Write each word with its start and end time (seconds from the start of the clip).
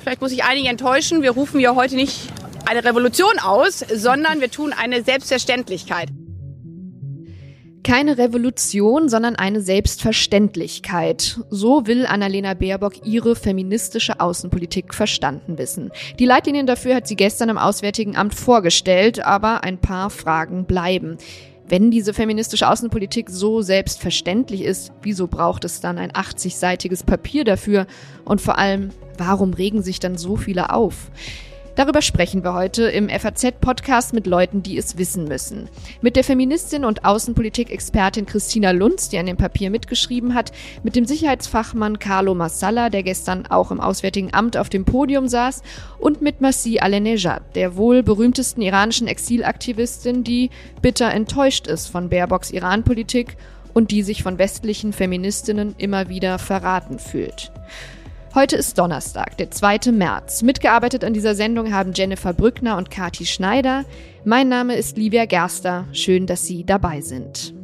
Vielleicht 0.00 0.20
muss 0.20 0.32
ich 0.32 0.42
einige 0.42 0.68
enttäuschen. 0.68 1.22
Wir 1.22 1.32
rufen 1.32 1.60
ja 1.60 1.74
heute 1.74 1.94
nicht 1.94 2.30
eine 2.66 2.84
Revolution 2.84 3.38
aus, 3.38 3.84
sondern 3.94 4.40
wir 4.40 4.50
tun 4.50 4.72
eine 4.72 5.02
Selbstverständlichkeit. 5.02 6.08
Keine 7.84 8.18
Revolution, 8.18 9.08
sondern 9.08 9.36
eine 9.36 9.60
Selbstverständlichkeit. 9.60 11.40
So 11.50 11.86
will 11.86 12.04
Annalena 12.06 12.54
Baerbock 12.54 13.06
ihre 13.06 13.36
feministische 13.36 14.18
Außenpolitik 14.18 14.94
verstanden 14.94 15.56
wissen. 15.56 15.90
Die 16.18 16.26
Leitlinien 16.26 16.66
dafür 16.66 16.94
hat 16.94 17.06
sie 17.06 17.16
gestern 17.16 17.48
im 17.48 17.58
Auswärtigen 17.58 18.16
Amt 18.16 18.34
vorgestellt, 18.34 19.24
aber 19.24 19.62
ein 19.62 19.78
paar 19.78 20.10
Fragen 20.10 20.66
bleiben. 20.66 21.16
Wenn 21.68 21.90
diese 21.90 22.14
feministische 22.14 22.66
Außenpolitik 22.66 23.28
so 23.28 23.60
selbstverständlich 23.60 24.62
ist, 24.62 24.90
wieso 25.02 25.26
braucht 25.26 25.66
es 25.66 25.80
dann 25.80 25.98
ein 25.98 26.12
80-seitiges 26.12 27.04
Papier 27.04 27.44
dafür? 27.44 27.86
Und 28.24 28.40
vor 28.40 28.56
allem, 28.56 28.88
warum 29.18 29.52
regen 29.52 29.82
sich 29.82 30.00
dann 30.00 30.16
so 30.16 30.36
viele 30.36 30.72
auf? 30.72 31.10
Darüber 31.78 32.02
sprechen 32.02 32.42
wir 32.42 32.54
heute 32.54 32.88
im 32.88 33.08
FAZ-Podcast 33.08 34.12
mit 34.12 34.26
Leuten, 34.26 34.64
die 34.64 34.76
es 34.76 34.98
wissen 34.98 35.26
müssen. 35.26 35.68
Mit 36.02 36.16
der 36.16 36.24
Feministin 36.24 36.84
und 36.84 37.04
Außenpolitik-Expertin 37.04 38.26
Christina 38.26 38.72
Lunz, 38.72 39.10
die 39.10 39.18
an 39.18 39.26
dem 39.26 39.36
Papier 39.36 39.70
mitgeschrieben 39.70 40.34
hat, 40.34 40.50
mit 40.82 40.96
dem 40.96 41.04
Sicherheitsfachmann 41.04 42.00
Carlo 42.00 42.34
Massala, 42.34 42.90
der 42.90 43.04
gestern 43.04 43.46
auch 43.46 43.70
im 43.70 43.78
Auswärtigen 43.78 44.34
Amt 44.34 44.56
auf 44.56 44.70
dem 44.70 44.84
Podium 44.84 45.28
saß, 45.28 45.62
und 46.00 46.20
mit 46.20 46.40
Masih 46.40 46.80
Alenejad, 46.80 47.42
der 47.54 47.76
wohl 47.76 48.02
berühmtesten 48.02 48.60
iranischen 48.60 49.06
Exilaktivistin, 49.06 50.24
die 50.24 50.50
bitter 50.82 51.12
enttäuscht 51.12 51.68
ist 51.68 51.86
von 51.86 52.08
Baerbocks 52.08 52.50
Iran-Politik 52.50 53.36
und 53.72 53.92
die 53.92 54.02
sich 54.02 54.24
von 54.24 54.38
westlichen 54.38 54.92
Feministinnen 54.92 55.76
immer 55.78 56.08
wieder 56.08 56.40
verraten 56.40 56.98
fühlt. 56.98 57.52
Heute 58.34 58.56
ist 58.56 58.76
Donnerstag, 58.76 59.38
der 59.38 59.50
2. 59.50 59.90
März. 59.90 60.42
Mitgearbeitet 60.42 61.02
an 61.02 61.14
dieser 61.14 61.34
Sendung 61.34 61.72
haben 61.72 61.94
Jennifer 61.94 62.34
Brückner 62.34 62.76
und 62.76 62.90
Kati 62.90 63.24
Schneider. 63.24 63.86
Mein 64.22 64.48
Name 64.48 64.76
ist 64.76 64.98
Livia 64.98 65.24
Gerster. 65.24 65.86
Schön, 65.92 66.26
dass 66.26 66.44
Sie 66.44 66.64
dabei 66.64 67.00
sind. 67.00 67.54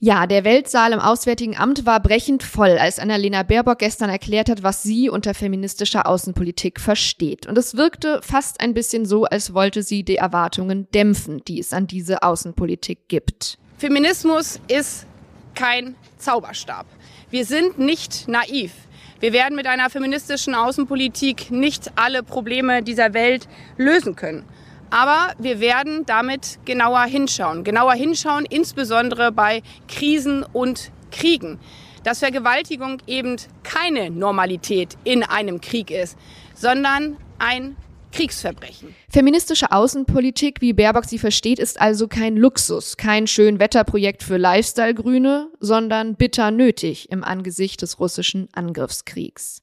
Ja, 0.00 0.26
der 0.26 0.44
Weltsaal 0.44 0.92
im 0.92 1.00
Auswärtigen 1.00 1.58
Amt 1.58 1.84
war 1.84 2.00
brechend 2.00 2.42
voll, 2.42 2.78
als 2.78 2.98
Annalena 2.98 3.42
Baerbock 3.42 3.80
gestern 3.80 4.08
erklärt 4.08 4.48
hat, 4.48 4.62
was 4.62 4.82
sie 4.82 5.10
unter 5.10 5.34
feministischer 5.34 6.06
Außenpolitik 6.06 6.80
versteht. 6.80 7.46
Und 7.46 7.58
es 7.58 7.76
wirkte 7.76 8.20
fast 8.22 8.60
ein 8.60 8.72
bisschen 8.72 9.04
so, 9.04 9.24
als 9.24 9.52
wollte 9.52 9.82
sie 9.82 10.02
die 10.02 10.16
Erwartungen 10.16 10.88
dämpfen, 10.94 11.42
die 11.46 11.58
es 11.58 11.74
an 11.74 11.86
diese 11.88 12.22
Außenpolitik 12.22 13.08
gibt. 13.08 13.58
Feminismus 13.78 14.58
ist 14.66 15.06
kein 15.54 15.94
Zauberstab. 16.18 16.84
Wir 17.30 17.44
sind 17.44 17.78
nicht 17.78 18.26
naiv. 18.26 18.72
Wir 19.20 19.32
werden 19.32 19.54
mit 19.54 19.68
einer 19.68 19.88
feministischen 19.88 20.56
Außenpolitik 20.56 21.52
nicht 21.52 21.92
alle 21.94 22.24
Probleme 22.24 22.82
dieser 22.82 23.14
Welt 23.14 23.46
lösen 23.76 24.16
können. 24.16 24.44
Aber 24.90 25.32
wir 25.38 25.60
werden 25.60 26.04
damit 26.06 26.58
genauer 26.64 27.04
hinschauen. 27.04 27.62
Genauer 27.62 27.92
hinschauen, 27.92 28.46
insbesondere 28.46 29.30
bei 29.30 29.62
Krisen 29.86 30.42
und 30.42 30.90
Kriegen. 31.12 31.60
Dass 32.02 32.18
Vergewaltigung 32.18 33.00
eben 33.06 33.36
keine 33.62 34.10
Normalität 34.10 34.98
in 35.04 35.22
einem 35.22 35.60
Krieg 35.60 35.92
ist, 35.92 36.18
sondern 36.52 37.16
ein 37.38 37.76
Kriegsverbrechen. 38.18 38.96
Feministische 39.08 39.70
Außenpolitik, 39.70 40.60
wie 40.60 40.72
Baerbock 40.72 41.04
sie 41.04 41.20
versteht, 41.20 41.60
ist 41.60 41.80
also 41.80 42.08
kein 42.08 42.36
Luxus, 42.36 42.96
kein 42.96 43.28
Schönwetterprojekt 43.28 44.24
für 44.24 44.38
Lifestyle-Grüne, 44.38 45.48
sondern 45.60 46.16
bitter 46.16 46.50
nötig 46.50 47.12
im 47.12 47.22
Angesicht 47.22 47.80
des 47.80 48.00
russischen 48.00 48.48
Angriffskriegs. 48.52 49.62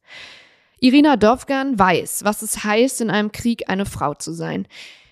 Irina 0.79 1.17
Dovgan 1.17 1.77
weiß, 1.77 2.23
was 2.23 2.41
es 2.41 2.63
heißt, 2.63 3.01
in 3.01 3.09
einem 3.09 3.33
Krieg 3.33 3.69
eine 3.69 3.85
Frau 3.85 4.13
zu 4.13 4.31
sein. 4.31 4.67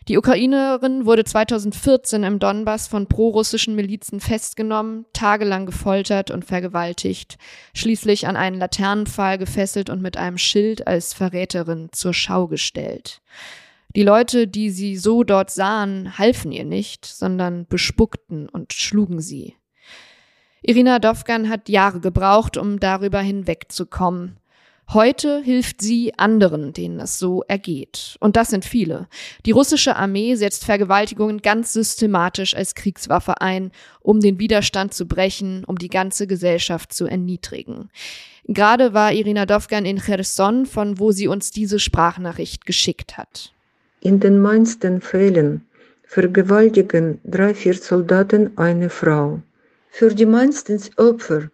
Die 0.09 0.17
Ukrainerin 0.17 1.05
wurde 1.05 1.23
2014 1.23 2.23
im 2.23 2.37
Donbass 2.37 2.87
von 2.87 3.07
prorussischen 3.07 3.75
Milizen 3.75 4.19
festgenommen, 4.19 5.05
tagelang 5.13 5.65
gefoltert 5.65 6.29
und 6.29 6.43
vergewaltigt, 6.43 7.37
schließlich 7.73 8.27
an 8.27 8.35
einen 8.35 8.59
Laternenpfahl 8.59 9.37
gefesselt 9.37 9.89
und 9.89 10.01
mit 10.01 10.17
einem 10.17 10.37
Schild 10.37 10.87
als 10.87 11.13
Verräterin 11.13 11.87
zur 11.93 12.13
Schau 12.13 12.47
gestellt. 12.47 13.21
Die 13.95 14.03
Leute, 14.03 14.47
die 14.47 14.71
sie 14.71 14.97
so 14.97 15.23
dort 15.23 15.51
sahen, 15.51 16.17
halfen 16.17 16.51
ihr 16.51 16.65
nicht, 16.65 17.05
sondern 17.05 17.65
bespuckten 17.67 18.49
und 18.49 18.73
schlugen 18.73 19.21
sie. 19.21 19.55
Irina 20.61 20.99
Dovgan 20.99 21.49
hat 21.49 21.69
Jahre 21.69 22.01
gebraucht, 22.01 22.57
um 22.57 22.79
darüber 22.79 23.19
hinwegzukommen. 23.19 24.37
Heute 24.93 25.41
hilft 25.41 25.81
sie 25.81 26.13
anderen, 26.17 26.71
denen 26.71 26.99
es 26.99 27.17
so 27.17 27.43
ergeht. 27.47 28.15
Und 28.19 28.35
das 28.35 28.49
sind 28.49 28.63
viele. 28.63 29.07
Die 29.43 29.51
russische 29.51 29.95
Armee 29.95 30.35
setzt 30.35 30.65
Vergewaltigungen 30.65 31.41
ganz 31.41 31.73
systematisch 31.73 32.55
als 32.55 32.75
Kriegswaffe 32.75 33.41
ein, 33.41 33.71
um 34.01 34.19
den 34.19 34.37
Widerstand 34.37 34.93
zu 34.93 35.07
brechen, 35.07 35.63
um 35.65 35.79
die 35.79 35.89
ganze 35.89 36.27
Gesellschaft 36.27 36.93
zu 36.93 37.07
erniedrigen. 37.07 37.89
Gerade 38.45 38.93
war 38.93 39.13
Irina 39.13 39.47
Dovgan 39.47 39.85
in 39.85 39.99
Cherson, 39.99 40.67
von 40.67 40.99
wo 40.99 41.11
sie 41.11 41.27
uns 41.27 41.49
diese 41.49 41.79
Sprachnachricht 41.79 42.67
geschickt 42.67 43.17
hat. 43.17 43.51
In 44.01 44.19
den 44.19 44.39
meisten 44.39 45.01
Fällen 45.01 45.65
vergewaltigen 46.03 47.19
drei, 47.23 47.55
vier 47.55 47.73
Soldaten 47.73 48.55
eine 48.59 48.91
Frau. 48.91 49.41
Für 49.89 50.13
die 50.13 50.27
meisten 50.27 50.79
Opfer 50.97 51.49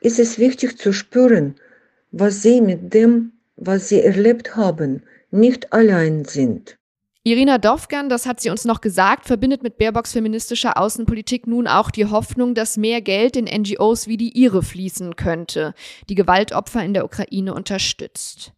ist 0.00 0.20
es 0.20 0.38
wichtig 0.38 0.78
zu 0.78 0.92
spüren, 0.92 1.56
was 2.12 2.42
sie 2.42 2.60
mit 2.60 2.92
dem, 2.94 3.32
was 3.56 3.88
sie 3.88 4.00
erlebt 4.00 4.56
haben, 4.56 5.02
nicht 5.30 5.72
allein 5.72 6.24
sind. 6.24 6.76
Irina 7.22 7.58
Dovgan, 7.58 8.08
das 8.08 8.24
hat 8.24 8.40
sie 8.40 8.48
uns 8.48 8.64
noch 8.64 8.80
gesagt, 8.80 9.26
verbindet 9.26 9.62
mit 9.62 9.76
Baerbocks 9.76 10.12
feministischer 10.12 10.78
Außenpolitik 10.78 11.46
nun 11.46 11.66
auch 11.66 11.90
die 11.90 12.06
Hoffnung, 12.06 12.54
dass 12.54 12.78
mehr 12.78 13.02
Geld 13.02 13.36
in 13.36 13.44
NGOs 13.44 14.06
wie 14.06 14.16
die 14.16 14.30
ihre 14.30 14.62
fließen 14.62 15.16
könnte, 15.16 15.74
die 16.08 16.14
Gewaltopfer 16.14 16.82
in 16.82 16.94
der 16.94 17.04
Ukraine 17.04 17.52
unterstützt. 17.52 18.54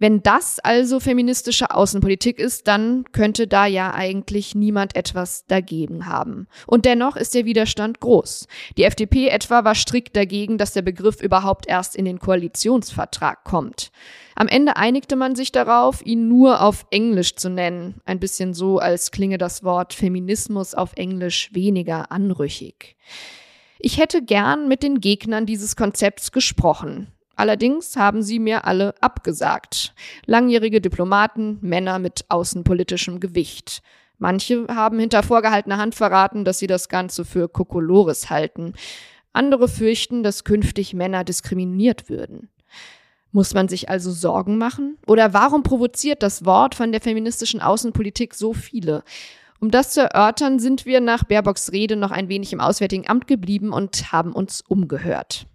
Wenn 0.00 0.22
das 0.22 0.58
also 0.60 0.98
feministische 0.98 1.72
Außenpolitik 1.72 2.38
ist, 2.38 2.66
dann 2.66 3.04
könnte 3.12 3.46
da 3.46 3.66
ja 3.66 3.92
eigentlich 3.92 4.54
niemand 4.54 4.96
etwas 4.96 5.44
dagegen 5.46 6.06
haben. 6.06 6.48
Und 6.66 6.86
dennoch 6.86 7.16
ist 7.16 7.34
der 7.34 7.44
Widerstand 7.44 8.00
groß. 8.00 8.48
Die 8.78 8.84
FDP 8.84 9.28
etwa 9.28 9.62
war 9.62 9.74
strikt 9.74 10.16
dagegen, 10.16 10.56
dass 10.56 10.72
der 10.72 10.80
Begriff 10.80 11.20
überhaupt 11.20 11.68
erst 11.68 11.94
in 11.94 12.06
den 12.06 12.18
Koalitionsvertrag 12.18 13.44
kommt. 13.44 13.92
Am 14.36 14.48
Ende 14.48 14.78
einigte 14.78 15.16
man 15.16 15.36
sich 15.36 15.52
darauf, 15.52 16.00
ihn 16.06 16.28
nur 16.28 16.62
auf 16.62 16.86
Englisch 16.90 17.36
zu 17.36 17.50
nennen, 17.50 18.00
ein 18.06 18.20
bisschen 18.20 18.54
so, 18.54 18.78
als 18.78 19.10
klinge 19.10 19.36
das 19.36 19.64
Wort 19.64 19.92
Feminismus 19.92 20.74
auf 20.74 20.94
Englisch 20.96 21.50
weniger 21.52 22.10
anrüchig. 22.10 22.96
Ich 23.78 23.98
hätte 23.98 24.22
gern 24.22 24.66
mit 24.66 24.82
den 24.82 25.02
Gegnern 25.02 25.44
dieses 25.44 25.76
Konzepts 25.76 26.32
gesprochen. 26.32 27.08
Allerdings 27.40 27.96
haben 27.96 28.22
sie 28.22 28.38
mir 28.38 28.66
alle 28.66 28.94
abgesagt. 29.00 29.94
Langjährige 30.26 30.82
Diplomaten, 30.82 31.56
Männer 31.62 31.98
mit 31.98 32.26
außenpolitischem 32.28 33.18
Gewicht. 33.18 33.80
Manche 34.18 34.66
haben 34.68 34.98
hinter 34.98 35.22
vorgehaltener 35.22 35.78
Hand 35.78 35.94
verraten, 35.94 36.44
dass 36.44 36.58
sie 36.58 36.66
das 36.66 36.90
Ganze 36.90 37.24
für 37.24 37.48
Kokolores 37.48 38.28
halten. 38.28 38.74
Andere 39.32 39.68
fürchten, 39.68 40.22
dass 40.22 40.44
künftig 40.44 40.92
Männer 40.92 41.24
diskriminiert 41.24 42.10
würden. 42.10 42.50
Muss 43.32 43.54
man 43.54 43.68
sich 43.68 43.88
also 43.88 44.10
Sorgen 44.10 44.58
machen? 44.58 44.98
Oder 45.06 45.32
warum 45.32 45.62
provoziert 45.62 46.22
das 46.22 46.44
Wort 46.44 46.74
von 46.74 46.92
der 46.92 47.00
feministischen 47.00 47.62
Außenpolitik 47.62 48.34
so 48.34 48.52
viele? 48.52 49.02
Um 49.60 49.70
das 49.70 49.92
zu 49.92 50.02
erörtern, 50.02 50.58
sind 50.58 50.84
wir 50.84 51.00
nach 51.00 51.24
Baerbocks 51.24 51.72
Rede 51.72 51.96
noch 51.96 52.10
ein 52.10 52.28
wenig 52.28 52.52
im 52.52 52.60
Auswärtigen 52.60 53.08
Amt 53.08 53.26
geblieben 53.26 53.72
und 53.72 54.12
haben 54.12 54.34
uns 54.34 54.60
umgehört. 54.60 55.46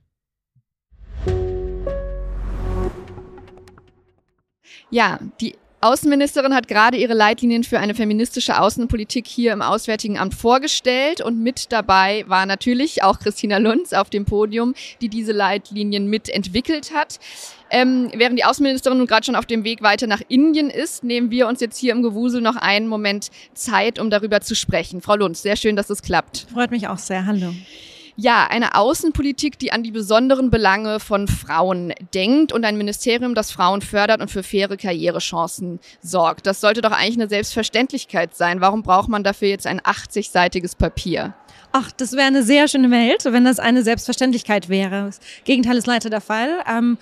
Ja, 4.96 5.20
die 5.42 5.58
Außenministerin 5.82 6.56
hat 6.56 6.70
gerade 6.70 6.96
ihre 6.96 7.14
Leitlinien 7.14 7.66
für 7.66 7.80
eine 7.80 7.96
feministische 7.96 8.62
Außenpolitik 8.62 9.28
hier 9.28 9.52
im 9.52 9.62
Auswärtigen 9.62 10.18
Amt 10.18 10.36
vorgestellt 10.36 11.20
und 11.20 11.44
mit 11.44 11.74
dabei 11.74 12.24
war 12.28 12.46
natürlich 12.46 13.04
auch 13.04 13.20
Christina 13.20 13.58
Lunz 13.58 13.92
auf 13.92 14.10
dem 14.10 14.24
Podium, 14.24 14.74
die 15.02 15.10
diese 15.10 15.34
Leitlinien 15.34 16.10
mitentwickelt 16.10 16.94
hat. 16.94 17.20
Ähm, 17.70 18.10
während 18.16 18.40
die 18.40 18.46
Außenministerin 18.46 18.98
nun 18.98 19.08
gerade 19.08 19.26
schon 19.26 19.36
auf 19.36 19.46
dem 19.46 19.66
Weg 19.66 19.82
weiter 19.82 20.08
nach 20.08 20.22
Indien 20.30 20.70
ist, 20.70 21.04
nehmen 21.04 21.30
wir 21.30 21.50
uns 21.50 21.60
jetzt 21.60 21.78
hier 21.78 21.92
im 21.92 22.02
Gewusel 22.02 22.40
noch 22.40 22.56
einen 22.56 22.88
Moment 22.88 23.32
Zeit, 23.54 24.00
um 24.00 24.10
darüber 24.10 24.40
zu 24.40 24.56
sprechen. 24.56 25.02
Frau 25.02 25.18
Lunz, 25.18 25.42
sehr 25.42 25.58
schön, 25.58 25.76
dass 25.76 25.90
es 25.90 26.04
klappt. 26.04 26.48
Freut 26.54 26.72
mich 26.72 26.88
auch 26.88 27.00
sehr. 27.00 27.26
Hallo. 27.26 27.54
Ja, 28.18 28.48
eine 28.48 28.76
Außenpolitik, 28.76 29.60
die 29.60 29.74
an 29.74 29.84
die 29.84 29.92
besonderen 29.92 30.50
Belange 30.50 31.02
von 31.02 31.28
Frauen 31.28 31.94
denkt 32.14 32.54
und 32.54 32.64
ein 32.64 32.78
Ministerium, 32.78 33.36
das 33.36 33.52
Frauen 33.52 33.82
fördert 33.82 34.22
und 34.22 34.32
für 34.32 34.42
faire 34.42 34.78
Karrierechancen 34.78 35.82
sorgt. 36.02 36.48
Das 36.48 36.62
sollte 36.62 36.82
doch 36.82 36.94
eigentlich 36.94 37.18
eine 37.18 37.28
Selbstverständlichkeit 37.28 38.34
sein. 38.34 38.62
Warum 38.62 38.84
braucht 38.84 39.10
man 39.10 39.24
dafür 39.24 39.50
jetzt 39.50 39.68
ein 39.68 39.82
80-seitiges 39.82 40.78
Papier? 40.78 41.34
Ach, 41.74 41.92
das 41.92 42.14
wäre 42.14 42.28
eine 42.28 42.44
sehr 42.44 42.70
schöne 42.70 42.90
Welt, 42.90 43.26
wenn 43.26 43.44
das 43.44 43.60
eine 43.60 43.84
Selbstverständlichkeit 43.84 44.70
wäre. 44.70 45.08
Das 45.08 45.20
Gegenteil 45.44 45.76
ist 45.76 45.88
leider 45.88 46.10
der 46.10 46.22
Fall. 46.22 46.64
Ähm, 46.70 46.98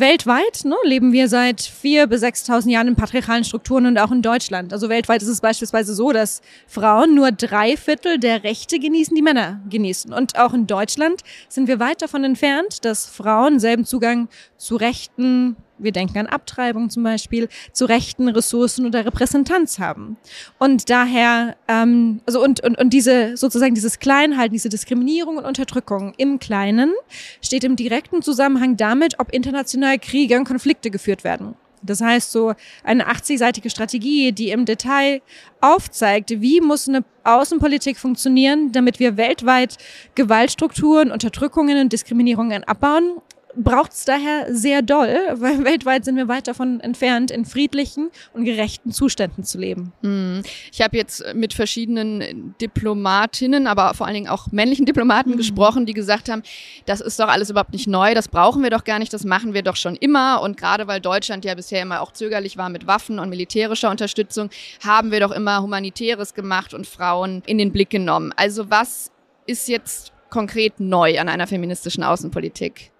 weltweit 0.00 0.64
ne, 0.64 0.76
leben 0.84 1.12
wir 1.12 1.28
seit 1.28 1.60
vier 1.60 2.06
bis 2.06 2.22
6.000 2.22 2.70
Jahren 2.70 2.88
in 2.88 2.96
patriarchalen 2.96 3.44
Strukturen 3.44 3.86
und 3.86 3.98
auch 3.98 4.10
in 4.10 4.22
Deutschland. 4.22 4.72
Also 4.72 4.88
weltweit 4.88 5.22
ist 5.22 5.28
es 5.28 5.40
beispielsweise 5.40 5.94
so, 5.94 6.12
dass 6.12 6.40
Frauen 6.66 7.14
nur 7.14 7.32
drei 7.32 7.76
Viertel 7.76 8.18
der 8.18 8.44
Rechte 8.44 8.78
genießen, 8.78 9.14
die 9.14 9.22
Männer 9.22 9.60
genießen. 9.68 10.12
Und 10.12 10.38
auch 10.38 10.54
in 10.54 10.66
Deutschland 10.66 11.22
sind 11.48 11.68
wir 11.68 11.80
weit 11.80 12.02
davon 12.02 12.24
entfernt, 12.24 12.84
dass 12.84 13.06
Frauen 13.06 13.58
selben 13.58 13.84
Zugang 13.84 14.28
zu 14.58 14.76
Rechten, 14.76 15.56
wir 15.78 15.92
denken 15.92 16.18
an 16.18 16.26
Abtreibung 16.26 16.90
zum 16.90 17.04
Beispiel, 17.04 17.48
zu 17.72 17.84
Rechten, 17.84 18.28
Ressourcen 18.28 18.84
oder 18.84 19.06
Repräsentanz 19.06 19.78
haben. 19.78 20.16
Und 20.58 20.90
daher, 20.90 21.56
ähm, 21.68 22.20
also 22.26 22.42
und, 22.42 22.62
und, 22.64 22.76
und 22.78 22.92
diese 22.92 23.36
sozusagen 23.36 23.74
dieses 23.74 24.00
Kleinhalten, 24.00 24.52
diese 24.52 24.68
Diskriminierung 24.68 25.36
und 25.36 25.44
Unterdrückung 25.44 26.12
im 26.16 26.40
Kleinen 26.40 26.92
steht 27.40 27.64
im 27.64 27.76
direkten 27.76 28.20
Zusammenhang 28.20 28.76
damit, 28.76 29.20
ob 29.20 29.32
international 29.32 29.87
Kriege 29.96 30.36
und 30.36 30.44
Konflikte 30.44 30.90
geführt 30.90 31.24
werden. 31.24 31.54
Das 31.82 32.00
heißt, 32.00 32.32
so 32.32 32.54
eine 32.82 33.08
80-seitige 33.08 33.70
Strategie, 33.70 34.32
die 34.32 34.50
im 34.50 34.64
Detail 34.64 35.22
aufzeigt, 35.60 36.30
wie 36.40 36.60
muss 36.60 36.88
eine 36.88 37.04
Außenpolitik 37.24 37.98
funktionieren, 37.98 38.72
damit 38.72 38.98
wir 38.98 39.16
weltweit 39.16 39.76
Gewaltstrukturen, 40.14 41.12
Unterdrückungen 41.12 41.80
und 41.80 41.92
Diskriminierungen 41.92 42.64
abbauen 42.64 43.18
braucht 43.54 43.92
es 43.92 44.04
daher 44.04 44.46
sehr 44.54 44.82
doll, 44.82 45.16
weil 45.34 45.64
weltweit 45.64 46.04
sind 46.04 46.16
wir 46.16 46.28
weit 46.28 46.48
davon 46.48 46.80
entfernt, 46.80 47.30
in 47.30 47.44
friedlichen 47.44 48.10
und 48.32 48.44
gerechten 48.44 48.92
Zuständen 48.92 49.44
zu 49.44 49.58
leben. 49.58 49.92
Hm. 50.02 50.42
Ich 50.72 50.80
habe 50.80 50.96
jetzt 50.96 51.24
mit 51.34 51.54
verschiedenen 51.54 52.54
Diplomatinnen, 52.60 53.66
aber 53.66 53.94
vor 53.94 54.06
allen 54.06 54.14
Dingen 54.14 54.28
auch 54.28 54.52
männlichen 54.52 54.86
Diplomaten 54.86 55.30
mhm. 55.30 55.36
gesprochen, 55.36 55.86
die 55.86 55.94
gesagt 55.94 56.28
haben, 56.28 56.42
das 56.86 57.00
ist 57.00 57.18
doch 57.18 57.28
alles 57.28 57.50
überhaupt 57.50 57.72
nicht 57.72 57.86
neu, 57.86 58.14
das 58.14 58.28
brauchen 58.28 58.62
wir 58.62 58.70
doch 58.70 58.84
gar 58.84 58.98
nicht, 58.98 59.12
das 59.12 59.24
machen 59.24 59.54
wir 59.54 59.62
doch 59.62 59.76
schon 59.76 59.96
immer. 59.96 60.42
Und 60.42 60.56
gerade 60.56 60.86
weil 60.86 61.00
Deutschland 61.00 61.44
ja 61.44 61.54
bisher 61.54 61.82
immer 61.82 62.00
auch 62.00 62.12
zögerlich 62.12 62.56
war 62.56 62.68
mit 62.68 62.86
Waffen 62.86 63.18
und 63.18 63.30
militärischer 63.30 63.90
Unterstützung, 63.90 64.50
haben 64.84 65.10
wir 65.10 65.20
doch 65.20 65.32
immer 65.32 65.62
Humanitäres 65.62 66.34
gemacht 66.34 66.74
und 66.74 66.86
Frauen 66.86 67.42
in 67.46 67.58
den 67.58 67.72
Blick 67.72 67.90
genommen. 67.90 68.32
Also 68.36 68.70
was 68.70 69.10
ist 69.46 69.68
jetzt 69.68 70.12
konkret 70.30 70.78
neu 70.78 71.18
an 71.18 71.28
einer 71.28 71.46
feministischen 71.46 72.02
Außenpolitik? 72.02 72.92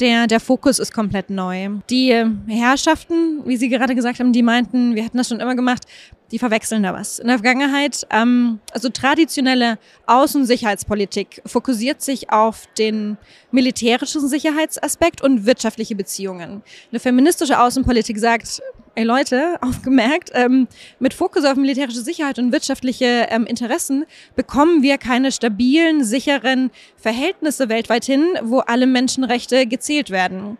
Der, 0.00 0.26
der 0.26 0.40
Fokus 0.40 0.78
ist 0.78 0.92
komplett 0.92 1.30
neu. 1.30 1.70
Die 1.90 2.12
Herrschaften, 2.46 3.42
wie 3.46 3.56
Sie 3.56 3.68
gerade 3.68 3.94
gesagt 3.94 4.20
haben, 4.20 4.32
die 4.32 4.42
meinten, 4.42 4.94
wir 4.94 5.04
hätten 5.04 5.18
das 5.18 5.28
schon 5.28 5.40
immer 5.40 5.54
gemacht, 5.54 5.84
die 6.32 6.38
verwechseln 6.38 6.82
da 6.82 6.92
was. 6.92 7.18
In 7.18 7.28
der 7.28 7.38
Vergangenheit, 7.38 8.06
ähm, 8.10 8.60
also 8.72 8.88
traditionelle 8.88 9.78
Außensicherheitspolitik 10.06 11.42
fokussiert 11.46 12.02
sich 12.02 12.30
auf 12.30 12.66
den 12.78 13.16
militärischen 13.50 14.26
Sicherheitsaspekt 14.28 15.22
und 15.22 15.46
wirtschaftliche 15.46 15.94
Beziehungen. 15.94 16.62
Eine 16.90 17.00
feministische 17.00 17.60
Außenpolitik 17.60 18.18
sagt, 18.18 18.60
ey 18.96 19.04
Leute, 19.04 19.56
aufgemerkt, 19.60 20.30
ähm, 20.32 20.66
mit 20.98 21.14
Fokus 21.14 21.44
auf 21.44 21.56
militärische 21.56 22.00
Sicherheit 22.00 22.38
und 22.38 22.50
wirtschaftliche 22.50 23.26
ähm, 23.30 23.44
Interessen 23.46 24.06
bekommen 24.34 24.82
wir 24.82 24.96
keine 24.98 25.30
stabilen, 25.30 26.02
sicheren 26.02 26.70
Verhältnisse 26.96 27.68
weltweit 27.68 28.06
hin, 28.06 28.24
wo 28.42 28.60
alle 28.60 28.86
Menschenrechte 28.86 29.66
gezählt 29.66 30.10
werden. 30.10 30.56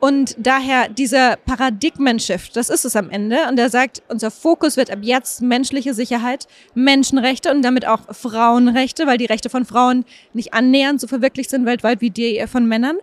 Und 0.00 0.36
daher 0.38 0.88
dieser 0.88 1.36
Paradigmen-Shift, 1.36 2.54
das 2.54 2.68
ist 2.68 2.84
es 2.84 2.94
am 2.94 3.10
Ende. 3.10 3.48
Und 3.48 3.58
er 3.58 3.68
sagt, 3.68 4.02
unser 4.08 4.30
Fokus 4.30 4.76
wird 4.76 4.92
ab 4.92 5.00
jetzt 5.02 5.42
menschliche 5.42 5.92
Sicherheit, 5.92 6.46
Menschenrechte 6.74 7.50
und 7.50 7.62
damit 7.62 7.84
auch 7.86 8.00
Frauenrechte, 8.14 9.06
weil 9.06 9.18
die 9.18 9.24
Rechte 9.24 9.50
von 9.50 9.64
Frauen 9.64 10.04
nicht 10.34 10.54
annähernd 10.54 11.00
so 11.00 11.08
verwirklicht 11.08 11.50
sind 11.50 11.66
weltweit 11.66 12.00
wie 12.00 12.10
die 12.10 12.44
von 12.46 12.66
Männern. 12.66 12.98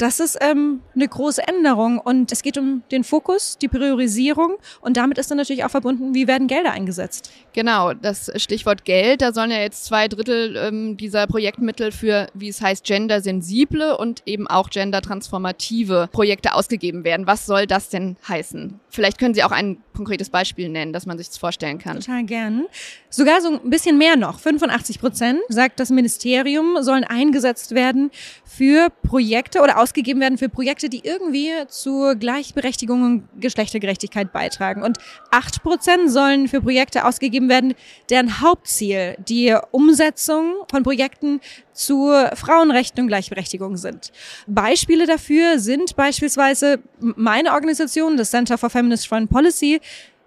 Das 0.00 0.18
ist 0.18 0.38
ähm, 0.40 0.80
eine 0.94 1.06
große 1.06 1.46
Änderung 1.46 1.98
und 1.98 2.32
es 2.32 2.42
geht 2.42 2.56
um 2.56 2.82
den 2.90 3.04
Fokus, 3.04 3.58
die 3.58 3.68
Priorisierung 3.68 4.56
und 4.80 4.96
damit 4.96 5.18
ist 5.18 5.30
dann 5.30 5.36
natürlich 5.36 5.62
auch 5.62 5.70
verbunden, 5.70 6.14
wie 6.14 6.26
werden 6.26 6.48
Gelder 6.48 6.72
eingesetzt. 6.72 7.30
Genau, 7.52 7.92
das 7.92 8.32
Stichwort 8.36 8.86
Geld, 8.86 9.20
da 9.20 9.34
sollen 9.34 9.50
ja 9.50 9.58
jetzt 9.58 9.84
zwei 9.84 10.08
Drittel 10.08 10.56
ähm, 10.56 10.96
dieser 10.96 11.26
Projektmittel 11.26 11.92
für, 11.92 12.28
wie 12.32 12.48
es 12.48 12.62
heißt, 12.62 12.82
gendersensible 12.86 13.98
und 13.98 14.22
eben 14.24 14.46
auch 14.46 14.70
gendertransformative 14.70 16.08
Projekte 16.10 16.54
ausgegeben 16.54 17.04
werden. 17.04 17.26
Was 17.26 17.44
soll 17.44 17.66
das 17.66 17.90
denn 17.90 18.16
heißen? 18.26 18.80
Vielleicht 18.88 19.18
können 19.18 19.34
Sie 19.34 19.44
auch 19.44 19.52
ein 19.52 19.82
konkretes 19.94 20.30
Beispiel 20.30 20.70
nennen, 20.70 20.94
dass 20.94 21.04
man 21.04 21.18
sich 21.18 21.28
das 21.28 21.36
vorstellen 21.36 21.78
kann. 21.78 22.00
Total 22.00 22.24
gern. 22.24 22.64
Sogar 23.10 23.42
so 23.42 23.60
ein 23.62 23.68
bisschen 23.68 23.98
mehr 23.98 24.16
noch. 24.16 24.40
85 24.40 24.98
Prozent, 24.98 25.40
sagt 25.48 25.78
das 25.78 25.90
Ministerium, 25.90 26.78
sollen 26.80 27.04
eingesetzt 27.04 27.74
werden 27.74 28.10
für 28.44 28.88
Projekte 29.02 29.60
oder 29.60 29.78
ausgegeben 29.90 30.20
werden 30.20 30.38
für 30.38 30.48
Projekte, 30.48 30.88
die 30.88 31.00
irgendwie 31.02 31.50
zur 31.66 32.14
Gleichberechtigung 32.14 33.02
und 33.02 33.28
Geschlechtergerechtigkeit 33.40 34.32
beitragen. 34.32 34.84
Und 34.84 34.98
8 35.32 35.64
Prozent 35.64 36.10
sollen 36.12 36.46
für 36.46 36.60
Projekte 36.60 37.04
ausgegeben 37.04 37.48
werden, 37.48 37.74
deren 38.08 38.40
Hauptziel 38.40 39.16
die 39.28 39.56
Umsetzung 39.72 40.54
von 40.70 40.84
Projekten 40.84 41.40
zu 41.72 42.12
Frauenrechten 42.34 43.02
und 43.02 43.08
Gleichberechtigung 43.08 43.76
sind. 43.76 44.12
Beispiele 44.46 45.06
dafür 45.06 45.58
sind 45.58 45.96
beispielsweise 45.96 46.78
meine 47.00 47.52
Organisation, 47.52 48.16
das 48.16 48.30
Center 48.30 48.58
for 48.58 48.70
Feminist 48.70 49.08
Foreign 49.08 49.26
Policy, 49.26 49.80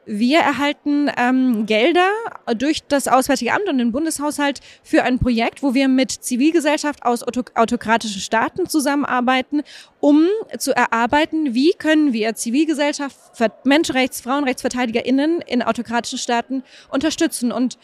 wir 0.05 0.39
erhalten 0.39 1.09
ähm, 1.17 1.65
Gelder 1.65 2.09
durch 2.55 2.83
das 2.87 3.07
Auswärtige 3.07 3.53
Amt 3.53 3.69
und 3.69 3.77
den 3.77 3.91
Bundeshaushalt 3.91 4.59
für 4.83 5.03
ein 5.03 5.19
Projekt, 5.19 5.63
wo 5.63 5.73
wir 5.73 5.87
mit 5.87 6.11
Zivilgesellschaft 6.11 7.03
aus 7.03 7.23
autokratischen 7.23 8.21
Staaten 8.21 8.67
zusammenarbeiten, 8.67 9.63
um 9.99 10.27
zu 10.57 10.75
erarbeiten, 10.75 11.53
wie 11.53 11.71
können 11.71 12.13
wir 12.13 12.35
Zivilgesellschaft, 12.35 13.17
Menschenrechts-, 13.65 14.21
FrauenrechtsverteidigerInnen 14.21 15.41
in 15.41 15.61
autokratischen 15.61 16.19
Staaten 16.19 16.63
unterstützen. 16.89 17.51
Und 17.51 17.77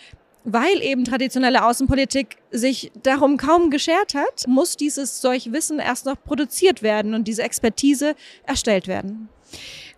weil 0.43 0.81
eben 0.81 1.05
traditionelle 1.05 1.65
Außenpolitik 1.65 2.37
sich 2.51 2.91
darum 3.03 3.37
kaum 3.37 3.69
geschert 3.69 4.13
hat, 4.13 4.47
muss 4.47 4.77
dieses 4.77 5.21
solch 5.21 5.51
Wissen 5.51 5.79
erst 5.79 6.05
noch 6.05 6.21
produziert 6.23 6.81
werden 6.81 7.13
und 7.13 7.27
diese 7.27 7.43
Expertise 7.43 8.15
erstellt 8.45 8.87
werden. 8.87 9.29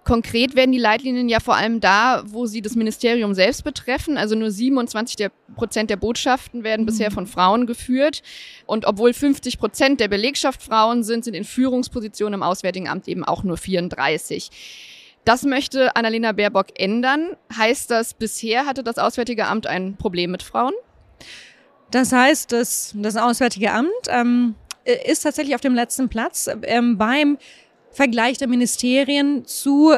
Konkret 0.04 0.56
werden 0.56 0.72
die 0.72 0.80
Leitlinien 0.80 1.30
ja 1.30 1.40
vor 1.40 1.56
allem 1.56 1.80
da, 1.80 2.24
wo 2.26 2.48
sie 2.48 2.62
das 2.62 2.76
Ministerium 2.76 3.36
selbst 3.36 3.64
betreffen. 3.64 4.18
Also 4.18 4.36
nur 4.36 4.50
27 4.50 5.30
Prozent 5.56 5.92
der 5.92 5.98
Botschaften 5.98 6.64
werden 6.64 6.82
mhm. 6.82 6.86
bisher 6.88 7.12
von 7.12 7.28
Frauen 7.28 7.68
geführt. 7.68 8.24
Und 8.66 8.86
obwohl 8.86 9.14
50 9.14 9.60
Prozent 9.60 10.00
der 10.00 10.08
Belegschaft 10.08 10.64
Frauen 10.64 11.04
sind, 11.04 11.24
sind 11.24 11.36
in 11.36 11.44
Führungspositionen 11.44 12.40
im 12.40 12.44
Auswärtigen 12.44 12.90
Amt 12.90 13.08
eben 13.08 13.24
auch 13.24 13.44
nur 13.44 13.58
34. 13.58 14.50
Das 15.24 15.44
möchte 15.44 15.96
Annalena 15.96 16.32
Baerbock 16.32 16.68
ändern. 16.80 17.38
Heißt 17.56 17.92
das, 17.92 18.16
bisher 18.16 18.66
hatte 18.66 18.84
das 18.84 18.98
Auswärtige 18.98 19.46
Amt 19.46 19.68
ein 19.68 19.98
Problem 19.98 20.32
mit 20.32 20.42
Frauen? 20.42 20.74
Das 21.92 22.12
heißt, 22.12 22.52
dass 22.52 22.94
das 22.96 23.18
Auswärtige 23.18 23.72
Amt 23.72 23.92
ähm, 24.08 24.56
ist 24.84 25.22
tatsächlich 25.22 25.54
auf 25.54 25.62
dem 25.62 25.76
letzten 25.76 26.10
Platz 26.10 26.50
ähm, 26.64 26.98
beim 26.98 27.38
Vergleich 27.92 28.38
der 28.38 28.48
Ministerien 28.48 29.46
zu 29.46 29.96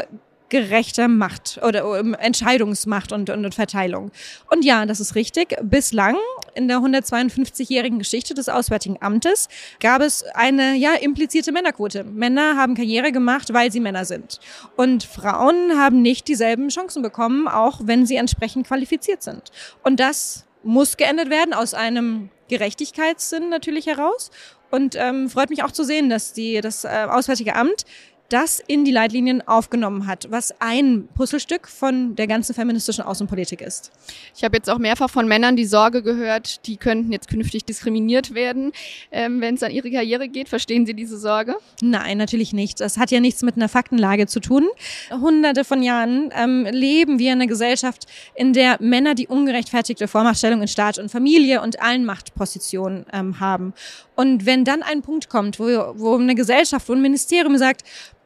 gerechter 0.53 1.07
Macht 1.07 1.59
oder 1.65 1.99
Entscheidungsmacht 2.19 3.11
und, 3.11 3.31
und, 3.31 3.43
und, 3.43 3.55
Verteilung. 3.55 4.11
Und 4.51 4.63
ja, 4.63 4.85
das 4.85 4.99
ist 4.99 5.15
richtig. 5.15 5.57
Bislang 5.63 6.15
in 6.53 6.67
der 6.67 6.77
152-jährigen 6.77 7.97
Geschichte 7.97 8.35
des 8.35 8.49
Auswärtigen 8.49 8.97
Amtes 9.01 9.49
gab 9.79 10.03
es 10.03 10.23
eine 10.35 10.75
ja 10.75 10.93
implizierte 10.93 11.51
Männerquote. 11.51 12.03
Männer 12.03 12.55
haben 12.55 12.75
Karriere 12.75 13.11
gemacht, 13.11 13.51
weil 13.51 13.71
sie 13.71 13.79
Männer 13.79 14.05
sind. 14.05 14.39
Und 14.75 15.03
Frauen 15.03 15.79
haben 15.79 16.03
nicht 16.03 16.27
dieselben 16.27 16.69
Chancen 16.69 17.01
bekommen, 17.01 17.47
auch 17.47 17.81
wenn 17.85 18.05
sie 18.05 18.17
entsprechend 18.17 18.67
qualifiziert 18.67 19.23
sind. 19.23 19.51
Und 19.81 19.99
das 19.99 20.45
muss 20.61 20.97
geändert 20.97 21.31
werden 21.31 21.55
aus 21.55 21.73
einem 21.73 22.29
Gerechtigkeitssinn 22.47 23.49
natürlich 23.49 23.87
heraus 23.87 24.29
und 24.73 24.95
ähm, 24.95 25.29
freut 25.29 25.51
mich 25.51 25.61
auch 25.61 25.69
zu 25.69 25.83
sehen, 25.83 26.09
dass 26.09 26.33
die, 26.33 26.59
das 26.59 26.83
äh, 26.83 27.05
Auswärtige 27.07 27.55
Amt 27.55 27.85
das 28.33 28.59
in 28.65 28.83
die 28.83 28.91
Leitlinien 28.91 29.47
aufgenommen 29.47 30.07
hat, 30.07 30.27
was 30.31 30.59
ein 30.59 31.07
Puzzlestück 31.15 31.67
von 31.67 32.15
der 32.15 32.25
ganzen 32.25 32.55
feministischen 32.55 33.03
Außenpolitik 33.03 33.61
ist. 33.61 33.91
Ich 34.35 34.43
habe 34.43 34.57
jetzt 34.57 34.71
auch 34.71 34.79
mehrfach 34.79 35.09
von 35.09 35.27
Männern 35.27 35.55
die 35.55 35.65
Sorge 35.65 36.01
gehört, 36.01 36.65
die 36.65 36.77
könnten 36.77 37.11
jetzt 37.11 37.27
künftig 37.27 37.63
diskriminiert 37.65 38.33
werden, 38.33 38.71
ähm, 39.11 39.39
wenn 39.39 39.53
es 39.53 39.61
an 39.61 39.69
ihre 39.69 39.91
Karriere 39.91 40.29
geht. 40.29 40.49
Verstehen 40.49 40.87
Sie 40.87 40.95
diese 40.95 41.19
Sorge? 41.19 41.55
Nein, 41.81 42.17
natürlich 42.17 42.53
nicht. 42.53 42.79
Das 42.79 42.97
hat 42.97 43.11
ja 43.11 43.19
nichts 43.19 43.43
mit 43.43 43.55
einer 43.55 43.69
Faktenlage 43.69 44.25
zu 44.25 44.39
tun. 44.39 44.67
Hunderte 45.11 45.63
von 45.63 45.83
Jahren 45.83 46.31
ähm, 46.35 46.65
leben 46.71 47.19
wir 47.19 47.33
in 47.33 47.39
einer 47.39 47.47
Gesellschaft, 47.47 48.07
in 48.33 48.53
der 48.53 48.77
Männer 48.79 49.13
die 49.13 49.27
ungerechtfertigte 49.27 50.07
Vormachtstellung 50.07 50.63
in 50.63 50.67
Staat 50.67 50.97
und 50.97 51.09
Familie 51.09 51.61
und 51.61 51.79
allen 51.81 52.03
Machtpositionen 52.03 53.05
ähm, 53.13 53.39
haben. 53.39 53.73
Und 54.15 54.45
wenn 54.45 54.63
dann 54.65 54.83
ein 54.83 55.01
Punkt 55.01 55.29
kommt, 55.29 55.59
wo, 55.59 55.65
wo 55.95 56.15
eine 56.15 56.35
Gesellschaft, 56.35 56.87
wo 56.89 56.93
ein 56.93 57.01
Ministerium 57.01 57.57
sagt, 57.57 57.83